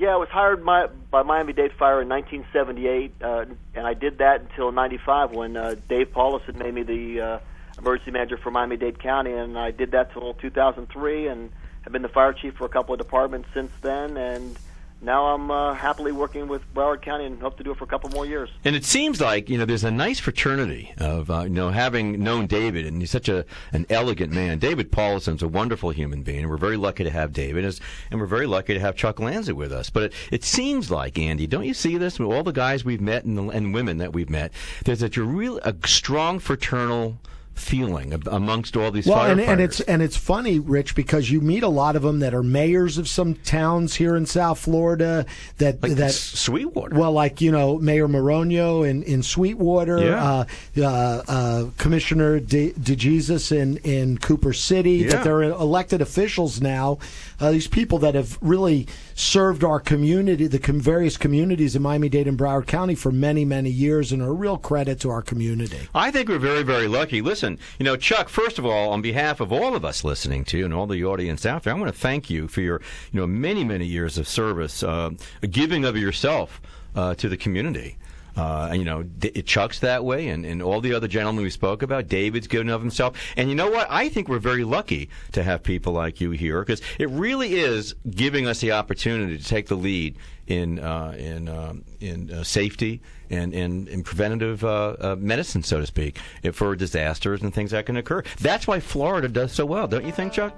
[0.00, 4.40] Yeah, I was hired my, by Miami-Dade Fire in 1978, uh, and I did that
[4.40, 7.38] until '95 when uh, Dave Paulison made me the uh,
[7.76, 12.08] emergency manager for Miami-Dade County, and I did that till 2003, and have been the
[12.08, 14.56] fire chief for a couple of departments since then, and
[15.02, 17.86] now I'm uh, happily working with Broward County and hope to do it for a
[17.86, 18.50] couple more years.
[18.64, 22.22] And it seems like you know there's a nice fraternity of uh, you know having
[22.22, 24.58] known David, and he's such a an elegant man.
[24.58, 27.64] David Paulison's a wonderful human being, we're very lucky to have David,
[28.10, 29.90] and we're very lucky to have Chuck Lanza with us.
[29.90, 33.00] But it, it seems like Andy, don't you see this with all the guys we've
[33.00, 34.52] met and, the, and women that we've met?
[34.84, 37.18] There's a real a strong fraternal
[37.60, 39.30] feeling amongst all these Well, firefighters.
[39.32, 42.34] and, and it's and it's funny, Rich, because you meet a lot of them that
[42.34, 45.26] are mayors of some towns here in South Florida.
[45.58, 46.96] That like that Sweetwater.
[46.98, 50.24] well, like you know, Mayor Maroño in in Sweetwater, Yeah.
[50.24, 50.44] uh,
[50.78, 54.92] uh, uh, Commissioner De, DeJesus in in Cooper City.
[54.98, 55.10] Yeah.
[55.10, 56.98] That they're elected officials now.
[57.38, 62.28] Uh, these people that have really served our community, the com- various communities in Miami-Dade
[62.28, 65.78] and Broward County for many many years, and are a real credit to our community.
[65.94, 67.20] I think we're very, very lucky.
[67.22, 68.28] Listen, you know, Chuck.
[68.28, 71.04] First of all, on behalf of all of us listening to you and all the
[71.04, 72.80] audience out there, I want to thank you for your,
[73.12, 75.10] you know, many, many years of service, uh,
[75.48, 76.60] giving of yourself
[76.94, 77.96] uh, to the community.
[78.40, 81.82] Uh, you know, D- Chuck's that way, and, and all the other gentlemen we spoke
[81.82, 82.08] about.
[82.08, 83.86] David's good enough himself, and you know what?
[83.90, 87.94] I think we're very lucky to have people like you here because it really is
[88.08, 93.02] giving us the opportunity to take the lead in uh, in um, in uh, safety
[93.28, 96.18] and in, in preventative uh, uh, medicine, so to speak,
[96.54, 98.22] for disasters and things that can occur.
[98.40, 100.54] That's why Florida does so well, don't you think, Chuck?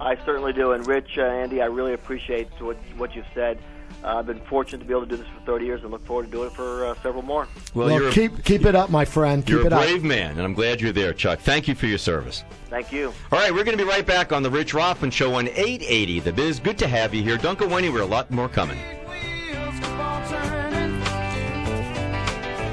[0.00, 0.72] I certainly do.
[0.72, 3.58] And Rich, uh, Andy, I really appreciate what what you've said.
[4.04, 6.04] Uh, I've been fortunate to be able to do this for 30 years and look
[6.06, 7.48] forward to doing it for uh, several more.
[7.74, 9.44] Well, Well, you're a- keep keep it up, my friend.
[9.44, 9.82] Keep You're a it up.
[9.82, 11.40] brave man, and I'm glad you're there, Chuck.
[11.40, 12.44] Thank you for your service.
[12.70, 13.12] Thank you.
[13.32, 16.20] All right, we're going to be right back on the Rich Rothman Show on 880
[16.20, 16.60] The Biz.
[16.60, 17.36] Good to have you here.
[17.36, 18.02] Don't go anywhere.
[18.02, 18.78] A lot more coming.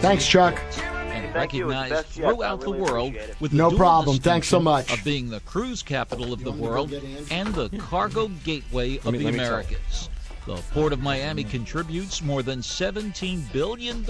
[0.01, 0.59] Thanks, Chuck.
[1.33, 1.71] Thank you.
[1.71, 2.27] It's recognized best yet.
[2.35, 4.17] Throughout the world with No problem.
[4.19, 4.91] Thanks so much.
[4.93, 6.93] of being the cruise capital of the world
[7.31, 9.53] and the cargo gateway of me- the let me tell you.
[9.53, 10.09] Americas.
[10.45, 14.05] The Port of Miami contributes more than $17 billion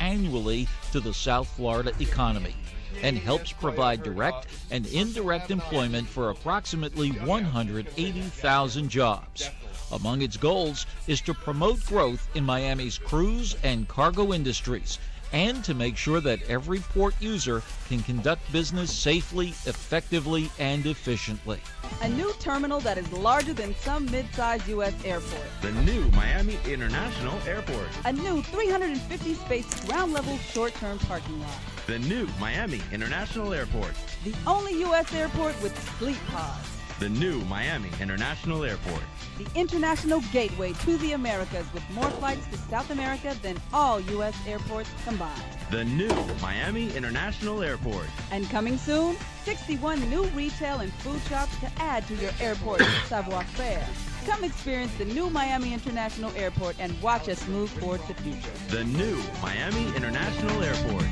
[0.00, 2.56] annually to the South Florida economy
[3.00, 9.50] and helps provide direct and indirect employment for approximately 180,000 jobs.
[9.92, 14.98] Among its goals is to promote growth in Miami's cruise and cargo industries
[15.32, 21.60] and to make sure that every port user can conduct business safely, effectively, and efficiently.
[22.02, 24.94] A new terminal that is larger than some mid-sized U.S.
[25.04, 25.44] airports.
[25.62, 27.88] The new Miami International Airport.
[28.04, 31.58] A new 350-space ground-level short-term parking lot.
[31.86, 33.94] The new Miami International Airport.
[34.24, 35.12] The only U.S.
[35.14, 36.77] airport with sleep pods.
[36.98, 39.04] The new Miami International Airport.
[39.38, 44.34] The international gateway to the Americas with more flights to South America than all U.S.
[44.48, 45.40] airports combined.
[45.70, 48.08] The new Miami International Airport.
[48.32, 53.86] And coming soon, 61 new retail and food shops to add to your airport savoir-faire.
[54.26, 58.50] Come experience the new Miami International Airport and watch us move towards the future.
[58.70, 61.06] The new Miami International Airport.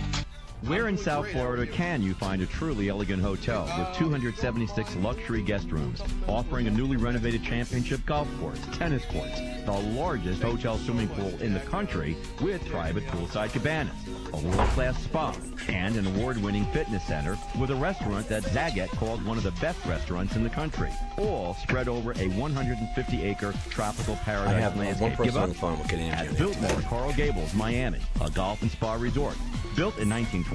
[0.66, 5.70] Where in South Florida can you find a truly elegant hotel with 276 luxury guest
[5.70, 11.32] rooms, offering a newly renovated championship golf course, tennis courts, the largest hotel swimming pool
[11.40, 13.94] in the country with private poolside cabanas,
[14.32, 15.32] a world-class spa,
[15.68, 19.84] and an award-winning fitness center with a restaurant that Zagat called one of the best
[19.86, 25.16] restaurants in the country, all spread over a 150-acre tropical paradise I have one landscape.
[25.16, 25.78] person Give up on the phone.
[25.78, 29.36] We'll get Angie at Biltmore Coral Gables, Miami, a golf and spa resort.
[29.76, 30.08] Built in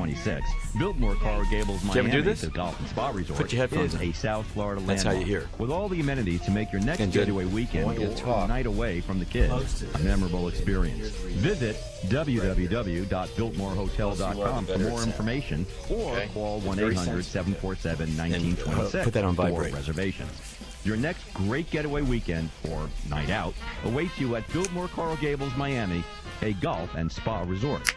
[0.06, 2.42] 1926, Biltmore Coral Gables, you ever Miami, do this?
[2.42, 4.06] the golf and spa resort, Put your headphones is on.
[4.08, 5.48] a South Florida That's how you hear.
[5.60, 7.26] With all the amenities to make your next And good.
[7.28, 8.48] getaway weekend or talk.
[8.50, 11.10] night away from the kids a memorable experience.
[11.10, 11.76] Visit
[12.08, 19.74] www.biltmorehotel.com for more information or call 1-800-747-1926 Put that on for vibrate.
[19.74, 20.32] reservations.
[20.84, 23.54] Your next great getaway weekend or night out
[23.86, 26.04] awaits you at Biltmore Coral Gables, Miami,
[26.42, 27.94] a golf and spa resort.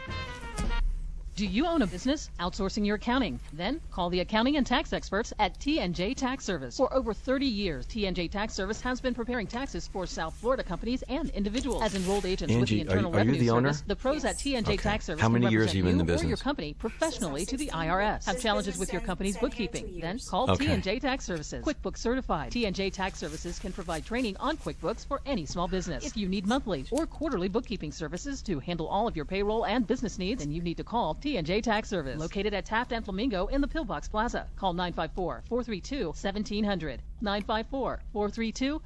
[1.35, 3.41] Do you own a business outsourcing your accounting?
[3.51, 6.77] Then call the accounting and tax experts at TNJ Tax Service.
[6.77, 11.03] For over 30 years, TNJ Tax Service has been preparing taxes for South Florida companies
[11.09, 11.83] and individuals.
[11.83, 13.73] As enrolled agents with Angie, the are you- Internal are you Revenue the owner?
[13.73, 14.77] Service, the pros at TNJ Okay.
[14.77, 17.45] Tax Service How can many years represent are you in the or your company professionally
[17.47, 18.23] to the IRS.
[18.27, 19.99] Have challenges with your company's bookkeeping?
[19.99, 20.67] Then call Okay.
[20.67, 21.65] TNJ Tax Services.
[21.65, 22.53] QuickBooks certified.
[22.53, 26.05] TNJ Tax Services can provide training on QuickBooks for any small business.
[26.05, 29.85] If you need monthly or quarterly bookkeeping services to handle all of your payroll and
[29.85, 32.19] business needs, then you need to call TNJ Tax Service.
[32.19, 34.45] Located at Taft and Flamingo in the Pillbox Plaza.
[34.57, 36.99] Call 954-432-1700.
[37.23, 38.79] 954-432-1700.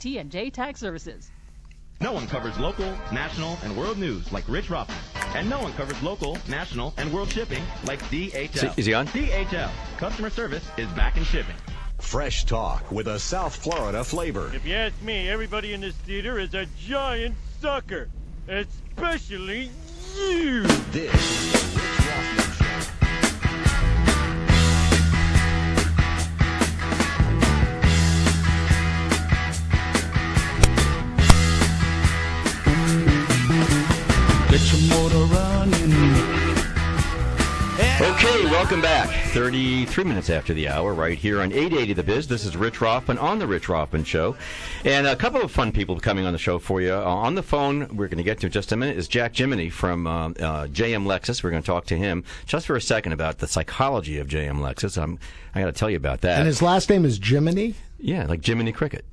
[0.00, 1.30] TNJ Tax Services.
[2.00, 4.96] No one covers local, national, and world news like Rich Rothman.
[5.34, 8.54] And no one covers local, national, and world shipping like DHL.
[8.54, 9.06] Is he- is he on?
[9.08, 9.70] DHL.
[9.98, 11.54] Customer service is back in shipping.
[11.98, 14.50] Fresh talk with a South Florida flavor.
[14.54, 18.08] If you ask me, everybody in this theater is a giant sucker.
[18.48, 19.68] Especially
[20.16, 20.62] you.
[20.92, 21.36] This.
[34.48, 35.85] Get your motor running.
[37.98, 39.08] Okay, welcome back.
[39.30, 42.28] 33 minutes after the hour, right here on 880 The Biz.
[42.28, 44.36] This is Rich Rothman on The Rich Rothman Show.
[44.84, 46.92] And a couple of fun people coming on the show for you.
[46.92, 49.34] Uh, on the phone, we're going to get to in just a minute, is Jack
[49.34, 51.42] Jiminy from uh, uh, JM Lexus.
[51.42, 54.58] We're going to talk to him just for a second about the psychology of JM
[54.58, 55.02] Lexus.
[55.02, 55.18] I'm,
[55.54, 56.38] I got to tell you about that.
[56.38, 57.76] And his last name is Jiminy?
[57.98, 59.06] yeah, like Jiminy Cricket.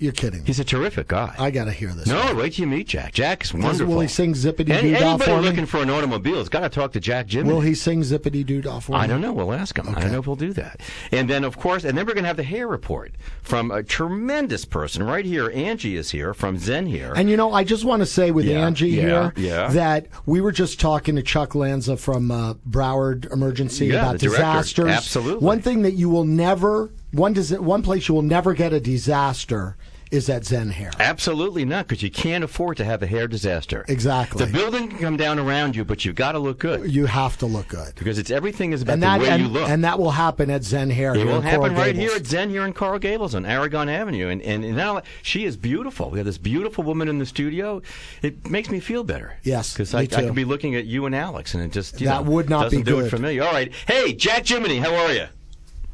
[0.00, 0.44] You're kidding.
[0.44, 1.34] He's a terrific guy.
[1.38, 2.06] I got to hear this.
[2.06, 3.12] No, wait till you meet Jack.
[3.12, 3.86] Jack is wonderful.
[3.86, 6.68] Will he sing zippity doo dah Anybody for looking for an automobile has got to
[6.68, 7.52] talk to Jack Jiminy.
[7.52, 8.98] Will he sing Zippity Doo Dah for me?
[8.98, 9.32] I don't know.
[9.32, 9.88] We'll ask him.
[9.88, 10.80] I don't know if we'll do that.
[11.12, 13.82] And then, of course, and then we're going to have the hair report from a
[13.82, 15.50] tremendous person right here.
[15.54, 17.14] Angie is here from Zen Hair.
[17.16, 19.68] And you know, I just want to say with Yeah, Angie yeah, here yeah.
[19.68, 24.88] that we were just talking to Chuck Lanza from uh, Broward Emergency about disasters.
[24.88, 25.44] Absolutely.
[25.44, 28.80] One thing that you will never one does one place you will never get a
[28.80, 29.76] disaster
[30.10, 30.90] is that Zen Hair.
[30.98, 33.84] Absolutely not, because you can't afford to have a hair disaster.
[33.88, 34.44] Exactly.
[34.44, 37.38] The building can come down around you, but you've got to look good You have
[37.38, 37.94] to look good.
[37.94, 39.68] because it's everything is about And the that way and, you look.
[39.68, 41.14] and that will happen at Zen Hair.
[41.16, 44.42] It will happen right here at Zen Hair in Coral Gables on Aragon Avenue, and
[44.42, 46.10] and, and now she is beautiful.
[46.10, 47.80] We have this beautiful woman in the studio.
[48.22, 49.36] It makes me feel better.
[49.42, 52.06] Yes, because I, I could be looking at you and Alex, and it just you
[52.08, 53.10] That know, would not be doesn't do it good.
[53.10, 53.38] for me.
[53.38, 55.26] All right, hey Jack Jiminy, how are you?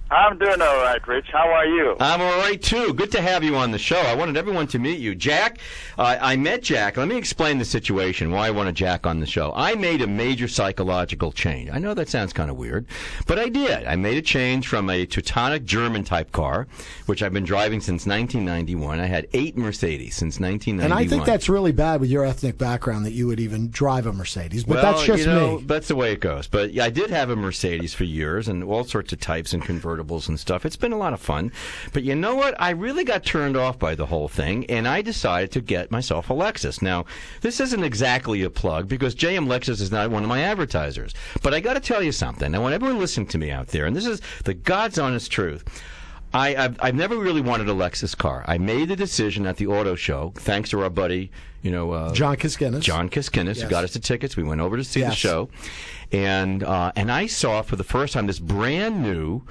[0.09, 1.27] I'm doing all right, Rich.
[1.33, 1.97] How are you?
[1.99, 2.95] I'm all right too.
[2.95, 3.99] Good to have you on the show.
[3.99, 5.59] I wanted everyone to meet you, Jack.
[5.99, 6.97] Uh, I met Jack.
[6.97, 8.31] Let me explain the situation.
[8.31, 9.53] Why I wanted Jack on the show.
[9.57, 11.71] I made a major psychological change.
[11.73, 12.87] I know that sounds kind of weird,
[13.27, 13.85] but I did.
[13.85, 16.69] I made a change from a Teutonic German type car,
[17.07, 19.01] which I've been driving since 1991.
[19.01, 20.85] I had eight Mercedes since 1991.
[20.85, 24.07] And I think that's really bad with your ethnic background that you would even drive
[24.07, 24.63] a Mercedes.
[24.63, 25.65] But well, that's just you know, me.
[25.65, 26.47] That's the way it goes.
[26.47, 29.65] But yeah, I did have a Mercedes for years and all sorts of types and
[29.97, 30.65] convertibles and stuff.
[30.65, 31.53] It's been a lot of fun.
[31.93, 32.55] But you know what?
[32.61, 36.31] I really got turned off by the whole thing, and I decided to get myself
[36.31, 36.83] a Lexus.
[36.83, 37.05] Now,
[37.41, 41.15] this isn't exactly a plug because JM Lexus is not one of my advertisers.
[41.43, 42.55] But I got to tell you something.
[42.55, 45.65] I want everyone listening to me out there, and this is the God's honest truth.
[46.35, 48.45] I, have I've never really wanted a Lexus car.
[48.47, 51.31] I made the decision at the auto show, thanks to our buddy,
[51.63, 52.83] you know, uh, John Kiskinis.
[52.83, 53.61] John Kiskinis, Yes.
[53.63, 54.37] who got us the tickets.
[54.37, 55.49] We went over to see the show,
[56.13, 59.43] and uh, and I saw for the first time this brand new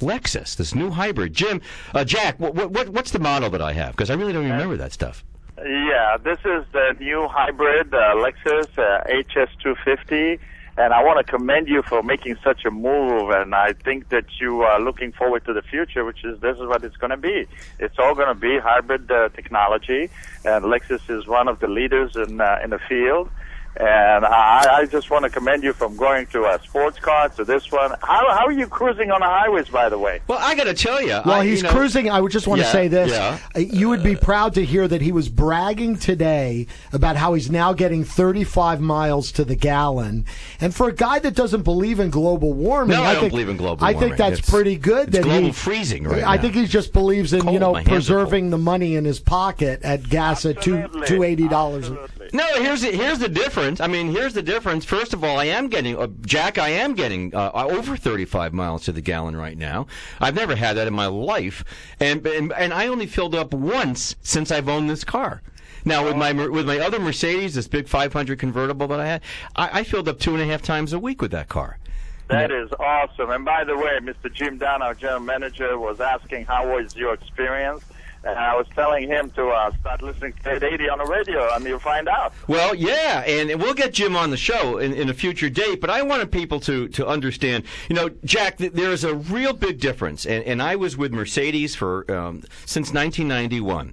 [0.00, 1.34] Lexus, this new hybrid.
[1.34, 1.60] Jim,
[1.94, 3.92] uh, Jack, what, what what's the model that I have?
[3.92, 5.24] Because I really don't remember that stuff.
[5.58, 10.40] Yeah, this is the new hybrid uh, Lexus uh, HS250,
[10.76, 13.30] and I want to commend you for making such a move.
[13.30, 16.66] And I think that you are looking forward to the future, which is this is
[16.66, 17.46] what it's going to be.
[17.78, 20.10] It's all going to be hybrid uh, technology,
[20.44, 23.30] and Lexus is one of the leaders in uh, in the field.
[23.76, 27.44] And I, I just want to commend you from going to a sports car to
[27.44, 27.90] this one.
[28.02, 30.20] How, how are you cruising on the highways, by the way?
[30.28, 32.08] Well, I got to tell you, Well, he's cruising.
[32.08, 33.10] I would just want Yeah, to say this.
[33.10, 33.38] yeah.
[33.56, 37.72] You would be proud to hear that he was bragging today about how he's now
[37.72, 40.24] getting 35 miles to the gallon.
[40.60, 43.48] And for a guy that doesn't believe in global warming, No, I don't think, believe
[43.48, 43.96] in global warming.
[43.96, 45.08] I think that's It's- pretty good.
[45.08, 46.42] it's that global he, freezing right I now.
[46.42, 49.18] think he just believes in you know My hands are preserving the money in his
[49.18, 51.90] pocket at gas at two two eighty dollars.
[52.34, 53.80] No, here's the, here's the difference.
[53.80, 54.84] I mean, here's the difference.
[54.84, 56.58] First of all, I am getting uh, Jack.
[56.58, 59.86] I am getting uh, over 35 miles to the gallon right now.
[60.20, 61.64] I've never had that in my life,
[62.00, 65.42] and and, and I only filled up once since I've owned this car.
[65.84, 69.22] Now with my with my other Mercedes, this big 500 convertible that I had,
[69.54, 71.78] I, I filled up two and a half times a week with that car.
[72.26, 73.30] That is awesome.
[73.30, 74.32] And by the way, Mr.
[74.32, 77.84] Jim our general manager, was asking how was your experience.
[78.24, 81.64] And I was telling him to uh, start listening to 880 on the radio, and
[81.64, 82.32] you'll find out.
[82.48, 85.80] Well, yeah, and we'll get Jim on the show in, in a future date.
[85.80, 89.52] But I wanted people to to understand, you know, Jack, th- there is a real
[89.52, 90.24] big difference.
[90.24, 93.92] And, and I was with Mercedes for um, since 1991.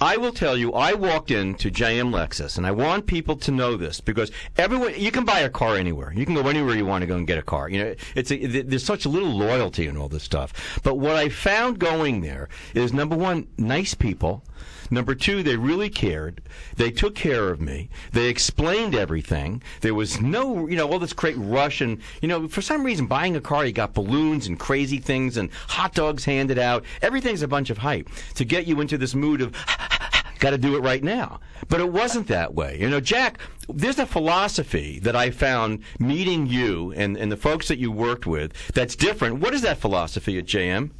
[0.00, 3.76] I will tell you, I walked into JM Lexus, and I want people to know
[3.76, 6.12] this because everyone, you can buy a car anywhere.
[6.14, 7.68] You can go anywhere you want to go and get a car.
[7.68, 10.80] You know, it's a, there's such a little loyalty in all this stuff.
[10.84, 14.44] But what I found going there is number one, nice people.
[14.90, 16.42] Number two, they really cared.
[16.76, 17.90] They took care of me.
[18.12, 19.62] They explained everything.
[19.80, 23.06] There was no, you know, all this great rush and, you know, for some reason
[23.06, 26.84] buying a car, you got balloons and crazy things and hot dogs handed out.
[27.02, 29.54] Everything's a bunch of hype to get you into this mood of,
[30.38, 31.40] got to do it right now.
[31.68, 32.78] But it wasn't that way.
[32.80, 37.68] You know, Jack, there's a philosophy that I found meeting you and, and the folks
[37.68, 39.40] that you worked with that's different.
[39.40, 40.90] What is that philosophy at JM?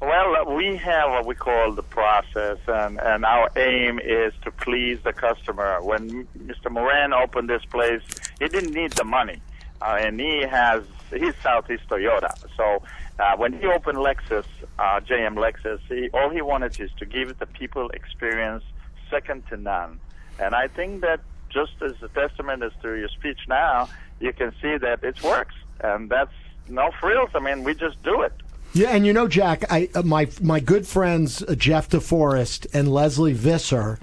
[0.00, 4.50] Well, uh, we have what we call the process, and, and our aim is to
[4.50, 5.80] please the customer.
[5.80, 6.70] When Mr.
[6.70, 8.02] Moran opened this place,
[8.38, 9.40] he didn't need the money,
[9.80, 12.30] uh, and he has he's Southeast Toyota.
[12.58, 12.82] So
[13.18, 14.44] uh, when he opened Lexus,
[14.78, 18.64] uh, JM Lexus, he, all he wanted is to give the people experience
[19.10, 19.98] second to none.
[20.38, 23.88] And I think that just as a testament as to your speech now,
[24.20, 26.34] you can see that it works, and that's
[26.68, 27.30] no frills.
[27.34, 28.34] I mean, we just do it.
[28.76, 32.92] Yeah, and you know, Jack, I uh, my my good friends uh, Jeff DeForest and
[32.92, 33.98] Lesley Visser,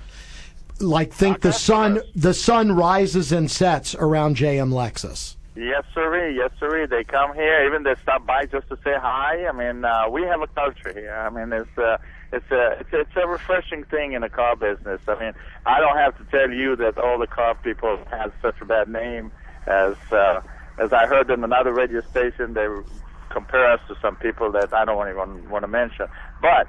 [0.79, 5.35] like think the sun the sun rises and sets around JM Lexus.
[5.55, 6.27] Yes, sir.
[6.29, 6.87] Yes, sir.
[6.87, 9.45] They come here, even they stop by just to say hi.
[9.45, 11.13] I mean, uh, we have a culture here.
[11.13, 11.97] I mean, it's uh,
[12.31, 15.01] it's a it's, it's a refreshing thing in the car business.
[15.07, 15.33] I mean,
[15.67, 18.89] I don't have to tell you that all the car people have such a bad
[18.89, 19.31] name
[19.67, 20.41] as uh,
[20.79, 22.55] as I heard in another radio station.
[22.55, 22.67] They
[23.33, 26.07] compare us to some people that I don't even want to mention,
[26.41, 26.67] but.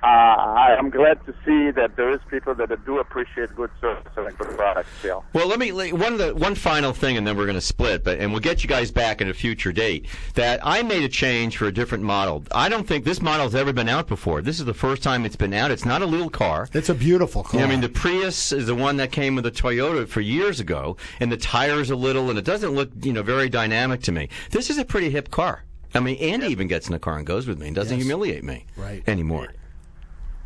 [0.00, 4.04] Uh, I am glad to see that there is people that do appreciate good service
[4.16, 5.24] and good products still.
[5.32, 8.04] Well, let me let- one the one final thing, and then we're going to split.
[8.04, 10.06] But and we'll get you guys back in a future date.
[10.34, 12.44] That I made a change for a different model.
[12.52, 14.40] I don't think this model has ever been out before.
[14.40, 15.72] This is the first time it's been out.
[15.72, 16.68] It's not a little car.
[16.74, 17.60] It's a beautiful car.
[17.60, 20.96] I mean, the Prius is the one that came with the Toyota for years ago,
[21.18, 24.28] and the tires a little, and it doesn't look you know very dynamic to me.
[24.52, 25.64] This is a pretty hip car.
[25.94, 28.04] I mean, Andy even gets in the car and goes with me and doesn't Yes.
[28.06, 29.02] humiliate me right.
[29.08, 29.48] anymore.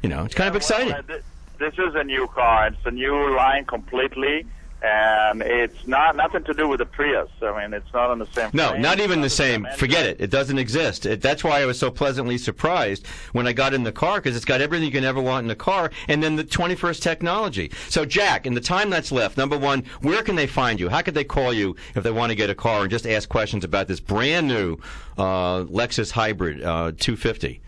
[0.02, 0.88] You know, it's kind of exciting.
[0.88, 1.22] Well, uh, thi-
[1.58, 2.68] this is a new car.
[2.68, 4.46] It's a new line completely.
[4.82, 7.30] And it's not nothing to do with the Prius.
[7.40, 8.50] I mean, it's not on the same.
[8.52, 9.66] No, frame, not even the it's same.
[9.76, 10.20] Forget it.
[10.20, 11.06] It doesn't exist.
[11.06, 14.36] It, that's why I was so pleasantly surprised when I got in the car because
[14.36, 17.70] it's got everything you can ever want in a car, and then the 21st technology.
[17.88, 20.88] So, Jack, in the time that's left, number one, where can they find you?
[20.88, 23.28] How could they call you if they want to get a car and just ask
[23.28, 24.78] questions about this brand new
[25.16, 27.60] uh, Lexus Hybrid uh, 250?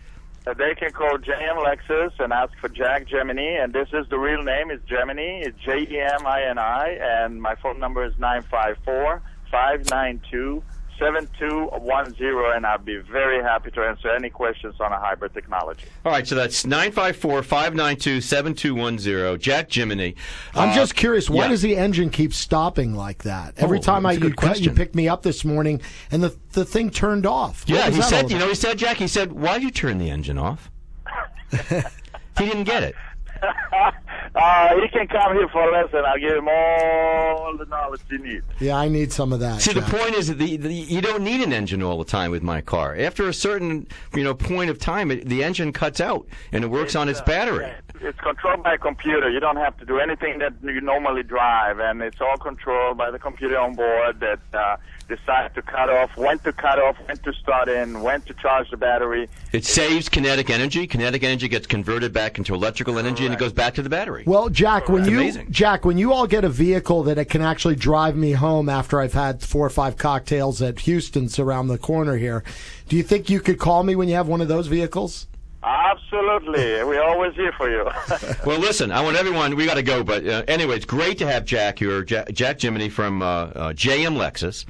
[0.45, 4.43] They can call JM Lexus and ask for Jack Jemini, and this is the real
[4.43, 4.69] name.
[4.69, 5.43] It's Jemini.
[5.43, 9.23] It's J E M I N I, and my phone number is nine five four
[9.49, 10.61] five nine two
[10.99, 14.99] seven two one zero, and I'll be very happy to answer any questions on a
[14.99, 15.85] hybrid technology.
[16.05, 19.39] All right, so that's 954 592 7210.
[19.39, 20.15] Jack Jiminy.
[20.53, 21.49] I'm Uh, just curious, why yeah.
[21.49, 23.53] does the engine keep stopping like that?
[23.57, 24.75] Every Oh, time I you, you question.
[24.75, 25.81] picked me up this morning
[26.11, 27.61] and the the thing turned off.
[27.67, 29.97] What Yeah, he said, you know, he said, Jack, he said, why did you turn
[29.97, 30.71] the engine off?
[31.51, 32.95] he didn't get it.
[34.35, 36.03] Uh, he can come here for a lesson.
[36.05, 38.43] I'll give him all the knowledge he needs.
[38.59, 39.61] Yeah, I need some of that.
[39.61, 42.31] See, the point is that the, the, you don't need an engine all the time
[42.31, 42.97] with my car.
[42.97, 46.67] After a certain, you know, point of time, it, the engine cuts out and it
[46.67, 47.71] works on its battery.
[48.01, 49.29] It's controlled by a computer.
[49.29, 53.11] You don't have to do anything that you normally drive, and it's all controlled by
[53.11, 54.75] the computer on board that uh,
[55.07, 58.69] decides to cut off, when to cut off, when to start in, when to charge
[58.71, 59.29] the battery.
[59.51, 60.87] It saves kinetic energy.
[60.87, 64.23] Kinetic energy gets converted back into electrical energy and it goes back to the battery.
[64.25, 65.51] Well, Jack, when you amazing.
[65.51, 68.99] Jack, when you all get a vehicle that it can actually drive me home after
[68.99, 72.43] I've had four or five cocktails at Houston's around the corner here,
[72.89, 75.27] do you think you could call me when you have one of those vehicles?
[75.65, 76.83] Absolutely.
[76.83, 77.89] We're always here for you.
[78.45, 81.25] Well, listen, I want everyone, we got to go, but uh, anyway, it's great to
[81.25, 84.65] have Jack here, Jack, Jack Jiminy from uh, uh, JM Lexus.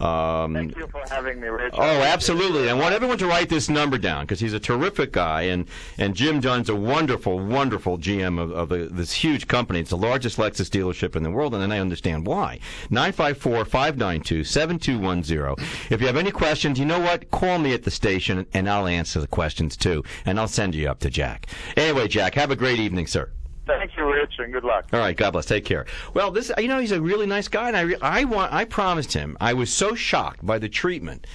[0.00, 1.74] Um, Thank you for having me, Rich.
[1.76, 2.70] Oh, absolutely.
[2.70, 5.66] I want everyone to write this number down because he's a terrific guy, and,
[5.98, 9.80] and Jim Dunn's a wonderful, wonderful GM of, of this huge company.
[9.80, 12.60] It's the largest Lexus dealership in the world, and then I understand why.
[12.88, 15.66] 954 592 7210.
[15.90, 17.30] If you have any questions, you know what?
[17.30, 20.88] Call me at the station, and I'll answer the questions too, and I'll send you
[20.90, 21.46] up to Jack.
[21.76, 23.30] Anyway, Jack, have a great evening, sir.
[23.66, 24.86] Thank you, Rich, and good luck.
[24.92, 25.46] All right, God bless.
[25.46, 25.86] Take care.
[26.14, 28.64] Well, this, you know, he's a really nice guy, and I, re- I want, I
[28.64, 29.36] promised him.
[29.40, 31.26] I was so shocked by the treatment.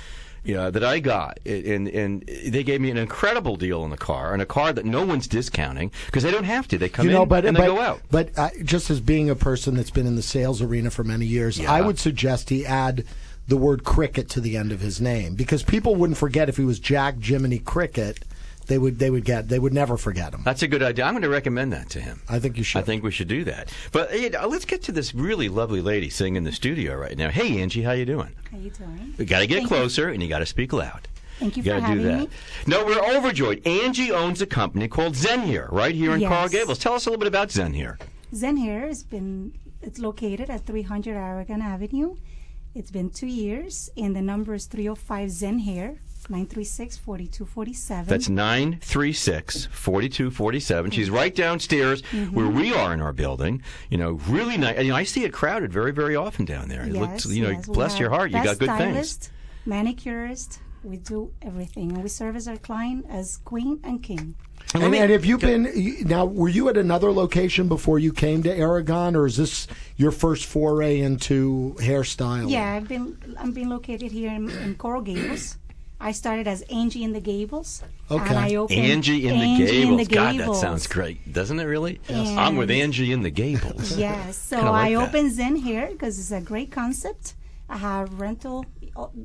[0.44, 4.32] Yeah, that I got, and and they gave me an incredible deal on the car,
[4.32, 6.78] and a car that no one's discounting because they don't have to.
[6.78, 8.02] They come you know, in but and but, they go out.
[8.12, 11.26] But uh, just as being a person that's been in the sales arena for many
[11.26, 11.72] years, Yeah.
[11.72, 13.06] I would suggest he add
[13.48, 16.64] the word cricket to the end of his name because people wouldn't forget if he
[16.64, 18.20] was Jack Jiminy Cricket.
[18.68, 20.42] They would they would get they would never forget him.
[20.44, 21.06] That's a good idea.
[21.06, 22.22] I'm going to recommend that to him.
[22.28, 22.80] I think you should.
[22.80, 23.72] I think we should do that.
[23.92, 27.18] But hey, uh, let's get to this really lovely lady sitting in the studio right
[27.18, 27.30] now.
[27.30, 28.36] Hey, Angie, how you doing?
[28.52, 29.14] How you doing?
[29.18, 29.76] You got to get Thank you.
[29.78, 31.08] closer, and you got to speak loud.
[31.40, 32.30] Thank you You for got to do having that.
[32.30, 32.36] me.
[32.68, 33.68] No, we're overjoyed.
[33.68, 36.30] Angie owns a company called Zen Hair, right here in Yes.
[36.30, 36.80] Coral Gables.
[36.80, 38.00] Tell us a little bit about Zen Hair.
[38.34, 42.16] Zen Hair has been it's located at 300 Aragon Avenue.
[42.74, 48.06] It's been two years, and the number is 305 Zen Hair, 936 4247.
[48.08, 50.92] That's 936 4247.
[50.92, 52.32] She's right downstairs Mhm.
[52.34, 53.62] where we are in our building.
[53.90, 54.78] You know, really nice.
[54.82, 56.84] You know, I see it crowded very, very often down there.
[56.84, 58.92] It Yes, looks, you know, yes, bless your heart, you got best good things.
[59.10, 59.32] stylist,
[59.68, 64.36] Manicurist, we do everything, and we service our client as queen and king.
[64.74, 65.72] And, and have you been
[66.06, 66.26] now?
[66.26, 70.46] Were you at another location before you came to Aragon, or is this your first
[70.46, 72.50] foray into hairstyling?
[72.50, 75.58] Yeah, I've been I'm being located here in, in Coral Gables.
[76.00, 77.82] I started as Angie in the Gables.
[78.12, 78.30] Okay.
[78.30, 79.92] And I opened Angie in the Angie Gables.
[79.92, 81.64] in the God, that sounds great, doesn't it?
[81.64, 82.00] Really?
[82.10, 82.38] Yes.
[82.38, 83.98] I'm with Angie in the Gables.
[84.06, 84.38] Yes.
[84.38, 85.08] So like I that.
[85.08, 87.36] opened Zen Hair because it's a great concept.
[87.70, 88.66] I have rental.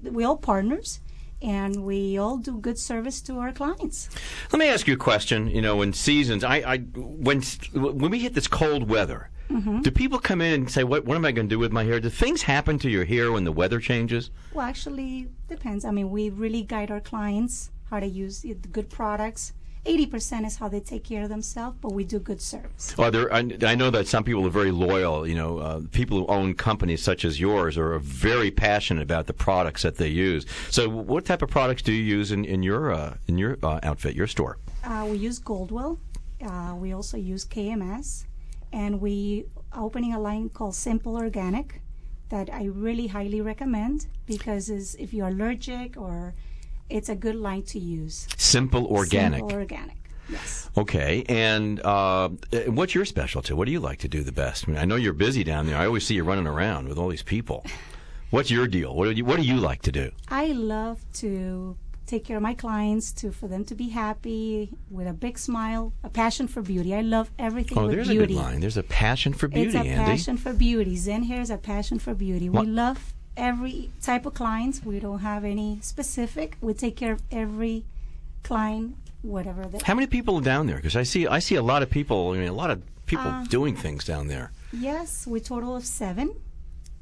[0.03, 1.01] We all partners,
[1.43, 4.09] and we all do good service to our clients.
[4.53, 5.49] Let me ask you a question.
[5.49, 7.43] You know, in seasons, I, I when
[7.75, 9.83] when we hit this cold weather, Mhm.
[9.83, 11.85] do people come in and say, "What what am I going to do with my
[11.85, 14.31] hair?" Do things happen to your hair when the weather changes?
[14.55, 15.85] Well, actually, depends.
[15.85, 19.53] I mean, we really guide our clients how to use the good products.
[19.87, 22.95] Eighty percent is how they take care of themselves, but we do good service.
[22.99, 23.33] Are there?
[23.33, 25.27] I, I know that some people are very loyal.
[25.27, 29.33] You know, uh, people who own companies such as yours are very passionate about the
[29.33, 30.45] products that they use.
[30.69, 33.81] So, what type of products do you use in in your uh, in your uh,
[33.83, 34.59] outfit, your store?
[34.85, 35.99] Uh, we use Goldwell.
[36.43, 38.25] Uh, we also use KMS,
[38.73, 39.47] and we
[39.77, 41.81] opening a line called Simple Organic
[42.29, 46.35] that I really highly recommend because is if you're allergic or
[46.89, 48.27] it's a good line to use.
[48.37, 49.41] Simple organic.
[49.41, 49.97] Simple organic.
[50.29, 50.71] Yes.
[50.77, 52.29] Okay, and uh,
[52.69, 53.53] what's your specialty?
[53.53, 54.69] What do you like to do the best?
[54.69, 55.77] I, mean, I know you're busy down there.
[55.77, 57.65] I always see you running around with all these people.
[58.31, 58.95] What's your deal?
[58.95, 60.13] What do you What do you like to do?
[60.29, 61.77] I love to
[62.11, 65.85] take care of my clients to for them to be happy with a big smile,
[66.03, 66.91] a passion for beauty.
[66.95, 68.25] I love everything Oh, with there's beauty.
[68.25, 68.59] a good line.
[68.65, 70.11] There's a passion for beauty, it's a Andy.
[70.11, 70.97] passion for beauty.
[70.97, 72.49] Zen hair is a passion for beauty.
[72.51, 72.99] What- We love
[73.37, 74.77] every type of clients.
[74.85, 76.49] We don't have any specific.
[76.61, 77.85] We take care of every
[78.43, 79.63] client, whatever.
[79.73, 80.77] The, How many people are down there?
[80.77, 82.19] Because I see I see a lot of people.
[82.33, 84.51] I mean, a lot of people Uh, doing things down there.
[84.73, 86.29] Yes, we total of seven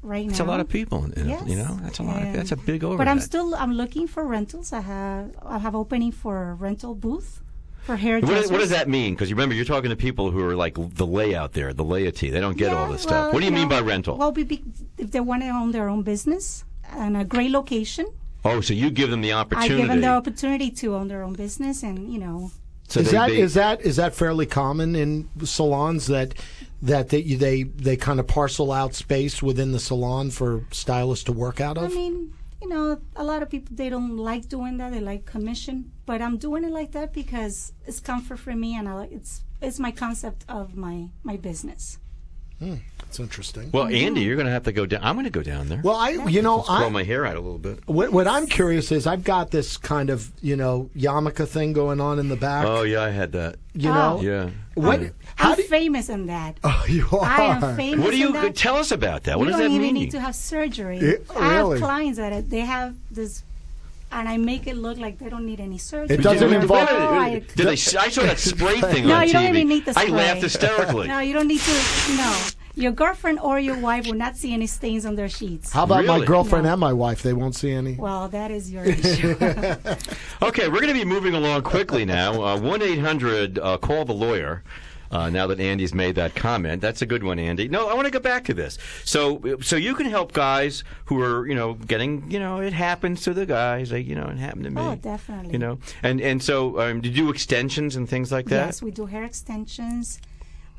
[0.01, 0.45] right It's now.
[0.45, 1.05] a lot of people.
[1.05, 1.43] in- in Yes.
[1.47, 2.17] You know, that's a lot.
[2.17, 2.99] Of, And- that's a big overhead.
[2.99, 4.71] But I'm still I'm looking for rentals.
[4.73, 7.41] I have I have opening for a rental booth
[7.83, 8.51] for hair hairdressers.
[8.51, 9.13] what does that mean?
[9.13, 12.29] Because you remember, you're talking to people who are like the layout there, the laity.
[12.29, 13.33] They don't get all this stuff.
[13.33, 14.17] What do you mean know, by rental?
[14.17, 14.63] Well, we be,
[14.97, 16.63] if they want to own their own business
[16.95, 18.05] and a great location,
[18.45, 19.73] oh, so you give them the opportunity.
[19.73, 22.51] I give them the opportunity to own their own business, and you know,
[22.87, 26.33] So is they- that they- is that is that fairly common in salons that
[26.81, 31.33] that they they, they kind of parcel out space within the salon for stylists to
[31.33, 31.83] work out of?
[31.91, 34.91] I mean, you know, a lot of people they don't like doing that.
[34.91, 38.87] They like commission, but I'm doing it like that because it's comfort for me, and
[38.87, 41.97] I like it's it's my concept of my my business.
[42.59, 43.69] Hmm, that's interesting.
[43.71, 44.99] well, Andy, you're going to have to go down.
[45.01, 45.79] I'm going to go down there.
[45.81, 47.79] Well, I you know Just grow I my hair out a little bit.
[47.87, 52.01] what, what I'm curious is I've got this kind of you know yarmulke thing going
[52.01, 52.65] on in the back.
[52.65, 53.55] Oh yeah, I had that.
[53.73, 54.49] You know, Yeah.
[54.75, 54.99] what?
[55.39, 55.49] Yeah.
[55.51, 56.57] I'm famous in that.
[56.63, 57.23] Oh, you are.
[57.23, 58.03] I am famous.
[58.03, 58.55] What do you in that.
[58.55, 59.37] tell us about that?
[59.39, 60.03] What you does don't that even mean?
[60.05, 60.99] need to have surgery.
[60.99, 63.43] Yeah, I have clients that they have this,
[64.11, 66.17] and I make it look like they don't need any surgery.
[66.17, 67.71] It doesn't Oh, involve- I- Did they?
[67.71, 70.11] I saw that spray thing no, on you don't even need the I spray.
[70.11, 71.07] laughed hysterically.
[71.13, 71.71] No, you don't need to.
[72.17, 72.37] No,
[72.75, 75.71] your girlfriend or your wife will not see any stains on their sheets.
[75.71, 76.71] How about my girlfriend No.
[76.73, 77.23] and my wife?
[77.23, 77.95] They won't see any.
[77.95, 79.35] Well, that is your issue.
[80.41, 82.41] Okay, we're going to be moving along quickly now.
[82.41, 84.63] Uh, One eight hundred uh, call the lawyer.
[85.11, 87.67] Uh, now that Andy's made that comment, that's a good one, Andy.
[87.67, 88.77] No, I want to go back to this.
[89.05, 93.21] So, so you can help guys who are, you know, getting, you know, it happens
[93.23, 94.81] to the guys, like, you know, it happened to me.
[94.81, 95.53] Oh, definitely.
[95.53, 98.67] You know, and and so um, did you do extensions and things like that?
[98.67, 100.19] Yes, we do hair extensions,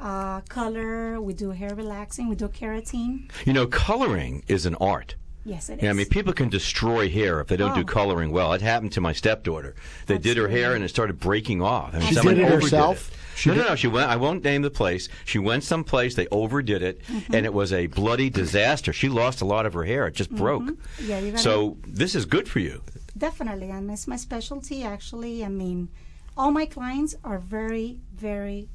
[0.00, 1.20] uh, color.
[1.20, 2.28] We do hair relaxing.
[2.28, 3.30] We do keratin.
[3.46, 5.16] You know, coloring is an art.
[5.44, 5.82] Yes, it is.
[5.84, 7.84] Yeah, I mean, people can destroy hair if they don't do Oh.
[7.84, 8.52] coloring well.
[8.52, 9.74] It happened to my stepdaughter.
[10.06, 11.94] They did her hair and it started breaking off.
[11.94, 13.10] I mean, She did it overdid herself?
[13.10, 13.16] it.
[13.40, 13.74] She no, no, did- no.
[13.76, 14.08] She went.
[14.10, 15.08] I won't name the place.
[15.24, 16.14] She went someplace.
[16.14, 17.34] They overdid it, Mm-hmm.
[17.34, 18.92] and it was a bloody disaster.
[18.92, 20.06] She lost a lot of her hair.
[20.06, 20.62] It just broke.
[20.62, 21.08] Mm-hmm.
[21.08, 22.82] Yeah, you gotta- So this is good for you.
[23.16, 24.82] Definitely, and it's my specialty.
[24.84, 25.88] Actually, I mean,
[26.36, 28.68] all my clients are very, very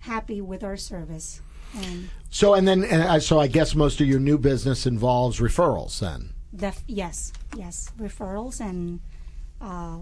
[0.00, 1.40] happy with our service.
[1.76, 5.40] And So and then and I so I guess most of your new business involves
[5.40, 6.34] referrals then.
[6.54, 9.00] def- yes, yes, referrals and
[9.60, 9.98] uh,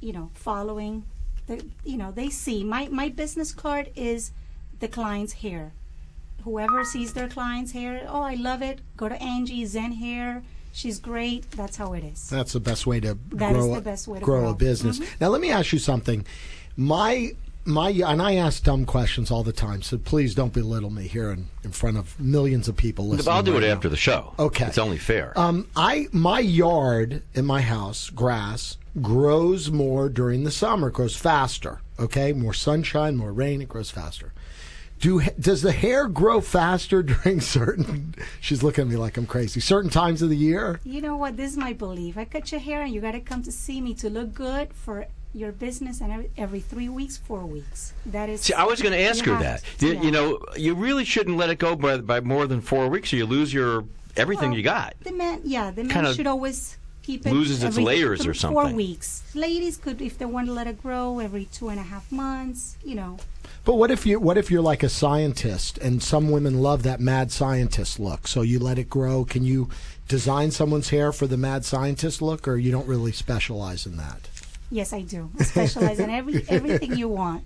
[0.00, 1.04] you know, following.
[1.46, 4.30] The, you know, they see my my business card is
[4.80, 5.72] the client's hair.
[6.44, 8.80] Whoever sees their client's hair, oh, I love it.
[8.96, 10.42] Go to Angie Zen Hair.
[10.72, 11.50] She's great.
[11.52, 12.28] That's how it is.
[12.28, 14.50] That's the best way to That is grow the a, best way to grow grow.
[14.50, 14.98] a business.
[14.98, 15.06] Mhm.
[15.20, 16.24] Now let me ask you something.
[16.76, 17.32] My
[17.66, 21.30] my and I ask dumb questions all the time, so please don't belittle me here
[21.30, 23.34] in, in front of millions of people listening.
[23.34, 23.72] I'll do right it now.
[23.72, 24.34] after the show.
[24.38, 24.66] Okay.
[24.66, 25.32] it's only fair.
[25.38, 30.88] Um, I my yard in my house, grass grows more during the summer.
[30.88, 31.80] It grows faster.
[31.98, 33.60] Okay, more sunshine, more rain.
[33.62, 34.32] It grows faster.
[34.98, 38.14] Do does the hair grow faster during certain?
[38.40, 39.60] She's looking at me like I'm crazy.
[39.60, 40.80] Certain times of the year.
[40.84, 41.36] You know what?
[41.36, 42.16] This is my belief.
[42.16, 44.72] I cut your hair, and you got to come to see me to look good
[44.72, 47.92] for your business, and every, every three weeks, four weeks.
[48.06, 48.42] That is.
[48.42, 49.62] See, I was going to ask you her that.
[49.78, 50.02] You, yeah.
[50.02, 53.16] you know, you really shouldn't let it go by, by more than four weeks, or
[53.16, 53.84] you lose your
[54.16, 54.94] everything Well, you got.
[55.00, 57.32] The man, yeah, the man should always keep it.
[57.32, 59.22] loses its every layers or th- Four weeks.
[59.34, 62.76] Ladies could, if they want to let it grow, every two and a half months.
[62.84, 63.18] You know.
[63.64, 67.00] But what if you what if you're like a scientist and some women love that
[67.00, 68.26] mad scientist look?
[68.26, 69.24] So you let it grow.
[69.24, 69.68] Can you
[70.08, 74.28] design someone's hair for the mad scientist look, or you don't really specialize in that?
[74.70, 75.30] Yes, I do.
[75.38, 77.44] I specialize in every everything you want.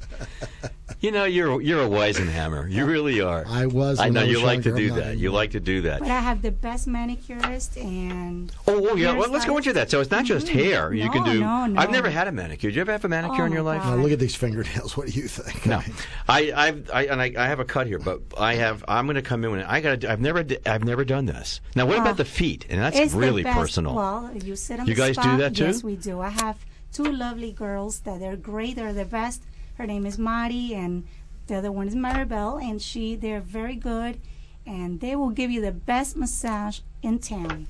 [1.01, 2.71] You know, you're you're a wisenheimer.
[2.71, 3.45] You really are.
[3.47, 4.01] I was.
[4.01, 5.19] I know I was you like to do I'm that.
[5.19, 6.01] You like to do that.
[6.01, 8.53] But I have the best manicurist and.
[8.67, 9.13] Oh, oh yeah.
[9.15, 9.91] Well, let's go into that.
[9.91, 10.53] So it's not just Mhm.
[10.65, 10.93] hair.
[10.93, 11.41] You can do.
[11.41, 11.81] no, no.
[11.81, 12.71] I've never had a manicure.
[12.71, 13.83] Did you ever have a manicure Oh, in your life?
[13.85, 14.97] Now look at these fingernails.
[15.01, 15.65] What do you think?
[15.67, 15.81] No,
[16.29, 18.85] I, I've, I, and I, I have a cut here, but I have.
[18.89, 19.53] I'm going to come in.
[19.55, 20.05] And I got.
[20.05, 20.43] I've never.
[20.43, 21.61] d- I've never done this.
[21.77, 22.67] Now, what about the feet?
[22.69, 23.95] And that's really personal.
[23.95, 25.65] Well, you sit on You the guys do that too?
[25.67, 26.21] Yes, we do.
[26.21, 26.57] I have
[26.93, 28.77] two lovely girls that they're great.
[28.77, 29.43] They're the best.
[29.75, 31.07] Her name is Mari, and
[31.47, 33.17] the other one is Maribel, and she.
[33.17, 34.21] They're very good,
[34.67, 37.67] and they will give you the best massage in town.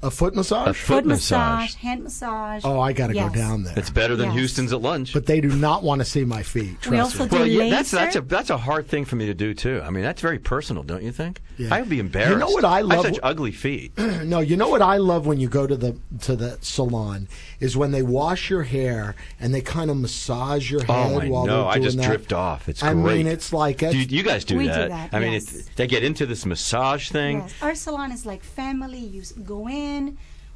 [0.00, 0.68] A foot massage.
[0.68, 1.74] A foot massage.
[1.74, 2.62] hand massage.
[2.64, 3.30] Oh, I got to Yes.
[3.30, 3.74] go down there.
[3.76, 4.36] It's better than Yes.
[4.38, 5.12] Houston's at lunch.
[5.12, 6.80] But they do not want to see my feet.
[6.80, 7.28] Trust We also me.
[7.30, 9.82] do well, yeah, that's that's a that's a hard thing for me to do too.
[9.84, 11.40] I mean, that's very personal, don't you think?
[11.56, 11.74] Yeah.
[11.74, 12.30] I would be embarrassed.
[12.32, 13.04] You know what I love?
[13.04, 13.98] have such ugly feet.
[13.98, 17.26] no, you know what I love when you go to the to the salon
[17.58, 21.18] is when they wash your hair and they kind of massage your oh, head Oh,
[21.18, 21.52] I while know.
[21.52, 21.62] they're not.
[21.64, 22.06] No, I doing just that.
[22.06, 22.68] drift off.
[22.68, 23.16] It's I great.
[23.18, 24.90] mean, it's like Do you, you guys do We do that.
[24.90, 25.52] that, I mean, yes.
[25.52, 27.38] it, they get into this massage thing.
[27.40, 28.98] Yes, our salon is like family.
[29.00, 29.87] You go in,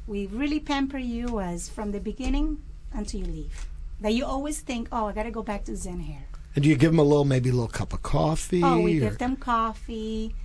[0.07, 2.61] we really pamper you as from the beginning
[2.93, 3.67] until you leave.
[4.01, 6.23] That you always think, oh, I got to go back to Zen hair.
[6.55, 8.61] And do you give them a little, maybe a little cup of coffee?
[8.63, 10.35] Oh, we or- give them coffee,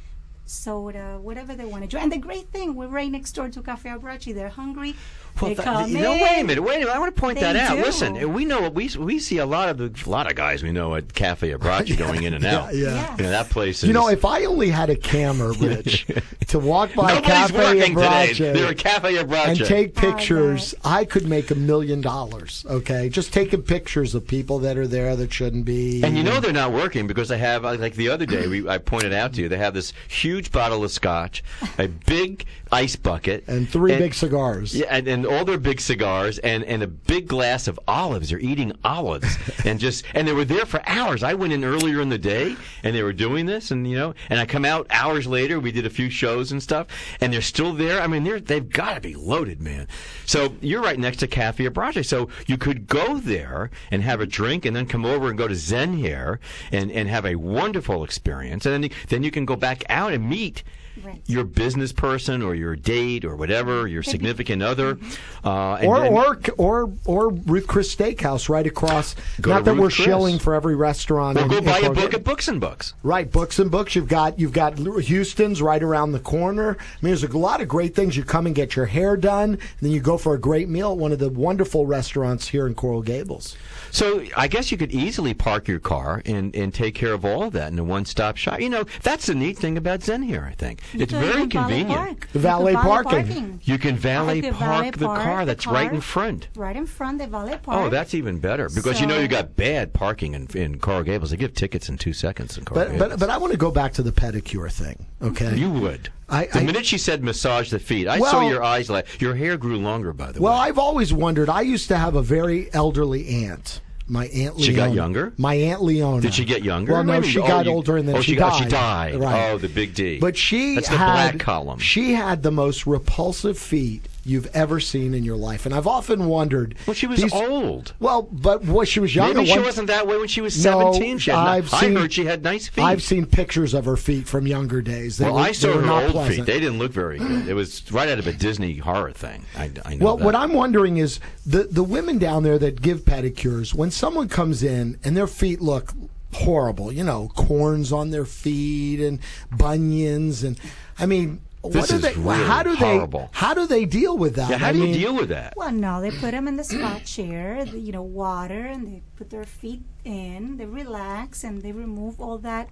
[0.47, 1.99] soda, whatever they want to do.
[1.99, 4.35] And the great thing, we're right next door to Cafe Abbracci.
[4.35, 4.95] They're hungry.
[5.41, 6.21] Well, they that- come you know, in.
[6.21, 6.95] wait a minute, wait a minute.
[6.95, 7.77] I want to point They that out.
[7.77, 7.83] do.
[7.83, 10.73] Listen, we know we we see a lot of the, a lot of guys we
[10.73, 12.75] know at Cafe Abbracci going in and out.
[12.75, 13.17] Yeah, yeah.
[13.17, 13.89] You know, that place is.
[13.89, 16.07] You know, if I only had a camera, Rich,
[16.49, 18.07] to walk by Nobody's Cafe working today.
[18.33, 19.49] Abbracci They're at Cafe Abbracci.
[19.49, 22.65] and take Oh, pictures, I could make a million dollars.
[22.69, 26.03] Okay, just taking pictures of people that are there that shouldn't be.
[26.03, 28.69] And you know they're not working because they have, uh, like the other day, we,
[28.69, 31.43] I pointed out to you, they have this huge bottle of scotch,
[31.79, 34.75] a big ice bucket, and three big cigars.
[34.75, 38.31] Yeah, and, and all their big cigars, and, and a big glass of olives.
[38.31, 41.23] They're eating olives, and just and they were there for hours.
[41.23, 44.15] I went in earlier in the day, and they were doing this, and you know,
[44.31, 45.61] and I come out hours later.
[45.61, 46.87] We did a few shows and stuff,
[47.21, 48.01] and they're still there.
[48.01, 49.89] I mean, they're they've got to be loaded, man.
[50.27, 54.27] So you're right next to Cafe Abbracci, so you could go there and have a
[54.27, 56.41] drink, and then come over and go to Zen Hair
[56.73, 60.29] and and have a wonderful experience, and then then you can go back out and
[60.29, 60.63] meet
[61.05, 61.21] Right.
[61.27, 64.99] your business person or your date or whatever, your significant other.
[65.45, 69.15] Uh, and or, then- or or or Ruth Chris Steakhouse right across.
[69.41, 70.05] Go not that Ruth we're Chris.
[70.05, 71.39] shilling for every restaurant.
[71.39, 72.95] or in- go in buy a book at Books and Books.
[73.03, 73.95] Right, books and books.
[73.95, 76.77] You've got you've got Houston's right around the corner.
[76.81, 78.17] I mean, there's a lot of great things.
[78.17, 80.93] You come and get your hair done, and then you go for a great meal
[80.93, 83.57] at one of the wonderful restaurants here in Coral Gables.
[83.91, 87.45] So I guess you could easily park your car and, and take care of all
[87.45, 88.61] of that in a one-stop shop.
[88.61, 90.45] You know, that's the neat thing about Zen Hair.
[90.45, 91.91] I think You it's very even valet convenient.
[91.99, 92.09] park.
[92.11, 93.11] You can valet parking.
[93.11, 93.61] parking.
[93.65, 95.45] You can valet I could park valet the park car.
[95.45, 96.49] the That's right in front.
[96.57, 97.87] Right in front, of the valet oh, park.
[97.87, 101.31] Oh, that's even better because you know you got bad parking in, in Coral Gables.
[101.31, 103.11] They give tickets in two seconds in Coral But Gables.
[103.11, 105.07] but but I want to go back to the pedicure thing.
[105.23, 106.11] Okay, you would.
[106.29, 109.07] I- the I- minute she said massage the feet, I Well- saw your eyes like
[109.21, 110.13] your hair grew longer.
[110.13, 111.49] By the Well, way, Well, I've always wondered.
[111.49, 113.81] I used to have a very elderly aunt.
[114.11, 114.63] My aunt Leona.
[114.63, 115.35] She got younger?
[115.37, 116.23] My aunt Leona.
[116.23, 116.93] Did she get younger?
[116.93, 118.63] Well, no, she oh, got you- older and then oh, she, got- died.
[118.63, 119.15] She died.
[119.17, 119.51] Right.
[119.51, 120.19] Oh, the big D.
[120.19, 121.79] But she That's the had black column.
[121.79, 126.27] She had the most repulsive feet you've ever seen in your life, and I've often
[126.27, 126.75] wondered.
[126.87, 127.95] Well, she was these- old.
[127.99, 129.35] Well, but what she was younger.
[129.35, 131.19] Maybe she wasn't that way when she was No, 17.
[131.19, 132.83] She had I've I seen- heard she had nice feet.
[132.85, 135.17] I've seen pictures of her feet from younger days.
[135.19, 136.37] They well, were, I saw her old pleasant.
[136.37, 136.47] feet.
[136.47, 137.49] They didn't look very good.
[137.49, 139.45] It was right out of a Disney horror thing.
[139.57, 140.25] I, I know Well, that.
[140.25, 144.63] what I'm wondering is the the women down there that give pedicures, when someone comes
[144.63, 145.93] in and their feet look
[146.35, 149.19] horrible, you know, corns on their feet and
[149.51, 150.59] bunions, and
[150.99, 152.15] I mean, This what do is they?
[152.15, 153.21] really how do horrible.
[153.21, 153.29] they?
[153.33, 154.51] How do they deal with that?
[154.51, 155.55] yeah, how I do you deal with that?
[155.57, 159.03] Well, no, they put them in the spa chair, the- you know, water, and they
[159.17, 160.57] put their feet in.
[160.57, 162.69] They relax and they remove all that,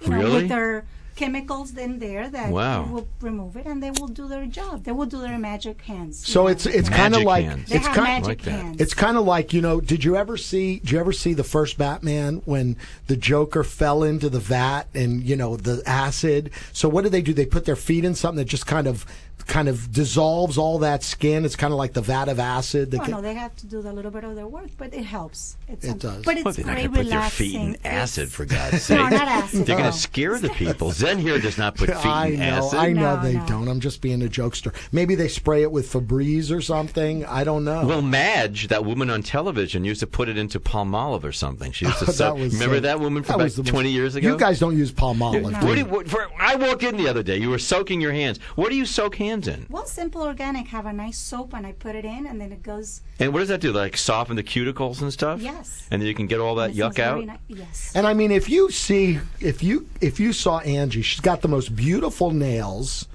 [0.00, 0.34] you know, Really?
[0.42, 0.84] with their
[1.20, 2.84] chemicals in there that Wow.
[2.84, 4.84] will remove it, and they will do their job.
[4.84, 6.26] They will do their magic hands.
[6.26, 6.46] So know.
[6.48, 7.70] it's it's kind of like hands.
[7.70, 8.50] It's kind magic like that.
[8.50, 8.80] hands.
[8.80, 9.80] It's kind of like you know.
[9.80, 10.78] Did you ever see?
[10.78, 15.22] Did you ever see the first Batman when the Joker fell into the vat and
[15.22, 16.50] you know the acid?
[16.72, 17.34] So what did they do?
[17.34, 19.04] They put their feet in something that just kind of
[19.46, 21.44] kind of dissolves all that skin.
[21.44, 22.90] It's kind of like the vat of acid.
[22.90, 24.92] That Oh, can- no, they have to do a little bit of their work, but
[24.94, 25.56] it helps.
[25.68, 26.24] It's It does.
[26.24, 28.82] But it's Well, they're not going to put their feet in acid, It's- for God's
[28.82, 28.98] sake.
[28.98, 29.66] No, not acid.
[29.66, 30.92] They're going to scare the people.
[30.92, 32.78] Zen Hair does not put feet I in know, acid.
[32.78, 33.46] I know No, they no.
[33.46, 33.68] don't.
[33.68, 34.74] I'm just being a jokester.
[34.92, 37.24] Maybe they spray it with Febreze or something.
[37.26, 37.86] I don't know.
[37.86, 41.72] Well, Madge, that woman on television, used to put it into Palmolive or something.
[41.72, 42.04] She used to.
[42.20, 44.28] That was remember so- that woman from that was about the most- 20 years ago?
[44.28, 45.42] You guys don't use palm olive.
[45.42, 45.76] What do do you?
[45.78, 47.38] you, what, for, I walked in the other day.
[47.38, 48.38] You were soaking your hands.
[48.56, 49.66] What do you soak hands in?
[49.70, 52.62] Well, Simple Organic have a nice soap, and I put it in, and then it
[52.62, 53.00] goes.
[53.18, 53.72] And what does that do?
[53.72, 55.40] Like soften the cuticles and stuff?
[55.40, 55.86] Yes.
[55.90, 57.24] And then you can get all that yuck out.
[57.24, 57.92] ni- yes.
[57.94, 61.48] And I mean, if you see, if you if you saw Angie, she's got the
[61.48, 63.06] most beautiful nails,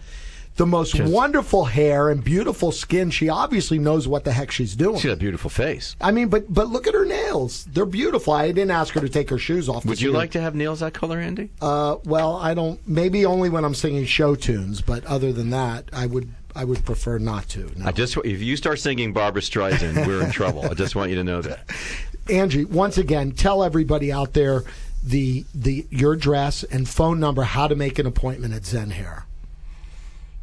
[0.57, 3.09] the most Just- wonderful hair, and beautiful skin.
[3.11, 4.99] She obviously knows what the heck she's doing.
[4.99, 5.95] She got a beautiful face.
[5.99, 8.33] I mean, but but look at her nails; they're beautiful.
[8.33, 9.85] I didn't ask her to take her shoes off.
[9.85, 11.49] Would you like to have nails that color, Andy?
[11.61, 12.79] Uh, well, I don't.
[12.87, 16.85] Maybe only when I'm singing show tunes, but other than that, I would I would
[16.85, 17.69] prefer not to.
[17.75, 17.87] No.
[17.87, 20.63] I just if you start singing Barbra Streisand, we're in trouble.
[20.65, 21.69] I just want you to know that.
[22.29, 24.63] Angie, once again, tell everybody out there
[25.03, 29.25] the the your address and phone number, how to make an appointment at Zen Hair.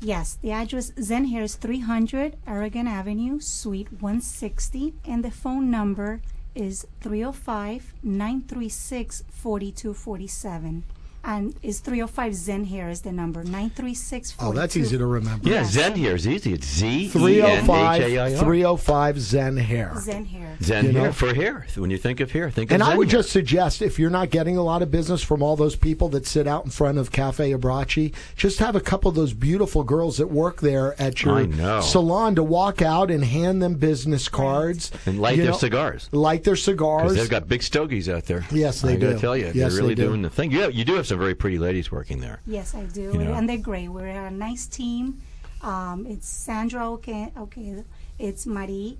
[0.04, 6.20] Yes, the address Zen Hair is 300 Aragon Avenue, Suite 160, and the phone number
[6.56, 10.82] is 305 936 4247.
[11.24, 15.48] And is 305 Zen Hair is the number 936 Oh, that's easy to remember.
[15.48, 16.52] Yeah, Zen Hair is easy.
[16.54, 18.38] It's Z E N H 305 A I R.
[18.40, 19.92] 305 Zen Hair.
[20.00, 20.56] Zen Hair.
[20.60, 21.12] Zen You hair know?
[21.12, 21.66] for hair.
[21.76, 23.20] When you think of hair, think And of I would hair.
[23.20, 26.26] just suggest if you're not getting a lot of business from all those people that
[26.26, 30.16] sit out in front of Cafe Abbracci, just have a couple of those beautiful girls
[30.16, 31.46] that work there at your
[31.82, 36.08] salon to walk out and hand them business cards and light their know, cigars.
[36.10, 37.14] Light their cigars.
[37.14, 38.44] they've got big stogies out there.
[38.50, 39.18] Yes, they I gotta do.
[39.20, 40.08] tell you, Yes, they're really they do.
[40.08, 40.50] doing the thing.
[40.50, 42.40] Yeah, you do have some very pretty ladies working there.
[42.46, 43.02] Yes, I do.
[43.02, 43.34] You know.
[43.34, 43.88] And they're great.
[43.88, 45.20] We're a nice team.
[45.62, 47.84] Um, it's Sandra, okay, okay.
[48.18, 48.98] It's Marie,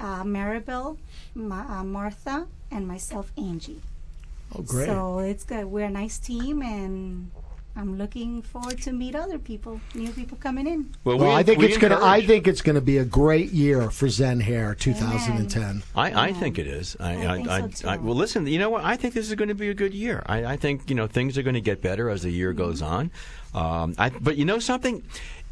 [0.00, 0.96] uh, Maribel,
[1.34, 3.80] Ma- uh, Martha, and myself, Angie.
[4.54, 4.86] Oh, great.
[4.86, 5.66] So it's good.
[5.66, 7.30] We're a nice team, and
[7.74, 10.90] I'm looking forward to meet other people, new people coming in.
[11.04, 11.98] Well, Well, we- I think we it's gonna.
[12.02, 15.82] I think it's gonna be a great year for Zen Hair 2010.
[15.96, 16.96] I, I think it is.
[17.00, 18.46] I, I, think I, so, I, well, listen.
[18.46, 18.84] You know what?
[18.84, 20.22] I think this is going to be a good year.
[20.26, 22.82] I, I think you know things are going to get better as the year goes
[22.82, 23.10] on.
[23.54, 25.02] Um, I, but you know something.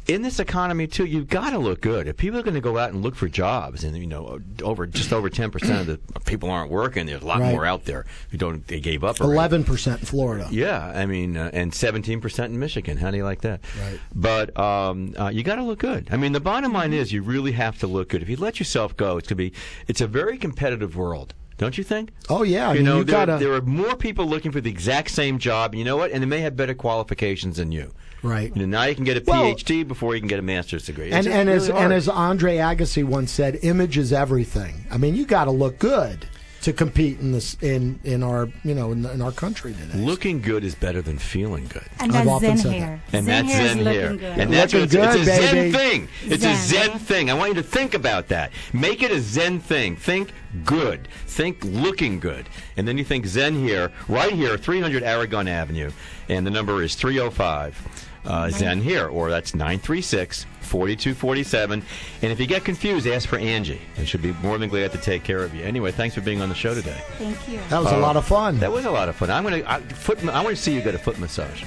[0.07, 2.07] In this economy too, you've got to look good.
[2.07, 4.87] If people are going to go out and look for jobs, and you know, over
[4.87, 7.51] just over ten percent of the people aren't working, there's a lot Right.
[7.51, 8.65] more out there who don't.
[8.67, 9.19] They gave up.
[9.21, 10.47] Eleven percent in Florida.
[10.51, 12.97] Yeah, I mean, uh, and 17% in Michigan.
[12.97, 13.61] How do you like that?
[13.79, 13.99] Right.
[14.15, 16.07] But um, uh, you got to look good.
[16.11, 18.23] I mean, the bottom line is you really have to look good.
[18.23, 19.53] If you let yourself go, it's going to be.
[19.87, 21.35] It's a very competitive world.
[21.59, 22.09] Don't you think?
[22.27, 24.61] Oh yeah, I you mean, know, you there, gotta there are more people looking for
[24.61, 25.75] the exact same job.
[25.75, 26.09] You know what?
[26.11, 27.93] And they may have better qualifications than you.
[28.23, 28.51] Right.
[28.55, 30.85] You know, now you can get a Well- PhD before you can get a master's
[30.85, 31.07] degree.
[31.07, 34.85] It's And just and as really and as Andre Agassi once said, image is everything.
[34.91, 36.25] I mean, you got to look good
[36.61, 39.97] to compete in this in in our you know in, in our country today.
[39.97, 41.81] looking good is better than feeling good.
[41.99, 43.01] And I've that's often Zen said hair.
[43.13, 44.09] And Zen that's hair Zen looking hair.
[44.15, 44.23] good.
[44.39, 45.71] And that's Looking it's, it's a baby.
[45.71, 46.07] Zen thing.
[46.25, 46.89] It's a Zen.
[46.91, 47.31] Zen thing.
[47.31, 48.51] I want you to think about that.
[48.73, 49.95] Make it a Zen thing.
[49.95, 51.07] Think good.
[51.25, 52.47] Think looking good.
[52.77, 55.89] And then you think Zen Hair, right here, 300 Aragon Avenue.
[56.29, 61.83] And the number is 305 uh, Zen Hair, or that's 936 4247.
[62.21, 63.81] And if you get confused, ask for Angie.
[63.97, 65.63] And she'll be more than glad to take care of you.
[65.63, 67.01] Anyway, thanks for being on the show today.
[67.17, 67.59] Thank you.
[67.69, 68.59] That was a Uh, lot of fun.
[68.59, 69.29] That was a lot of fun.
[69.29, 70.23] I'm gonna I, foot.
[70.27, 71.63] I want to see you get a foot massage.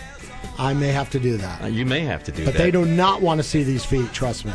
[0.58, 2.58] I may have to do that, Uh, you may have to do but that.
[2.58, 4.12] But they do not want to see these feet.
[4.12, 4.52] Trust me.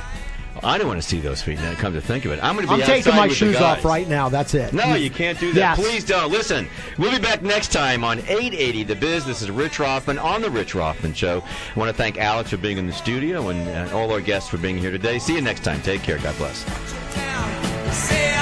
[0.63, 1.59] I don't want to see those feet.
[1.59, 3.57] Now, come to think of it, I'm going to be I'm taking my with shoes
[3.57, 4.29] off right now.
[4.29, 4.73] That's it.
[4.73, 5.77] No, you can't do that.
[5.77, 5.79] Yes.
[5.79, 6.31] Please don't.
[6.31, 9.25] Listen, we'll be back next time on 880 The Biz.
[9.25, 11.43] This is Rich Rothman on The Rich Rothman Show.
[11.75, 14.49] I want to thank Alex for being in the studio and uh, all our guests
[14.49, 15.19] for being here today.
[15.19, 15.81] See you next time.
[15.81, 16.17] Take care.
[16.19, 16.65] God bless.
[17.95, 18.35] Say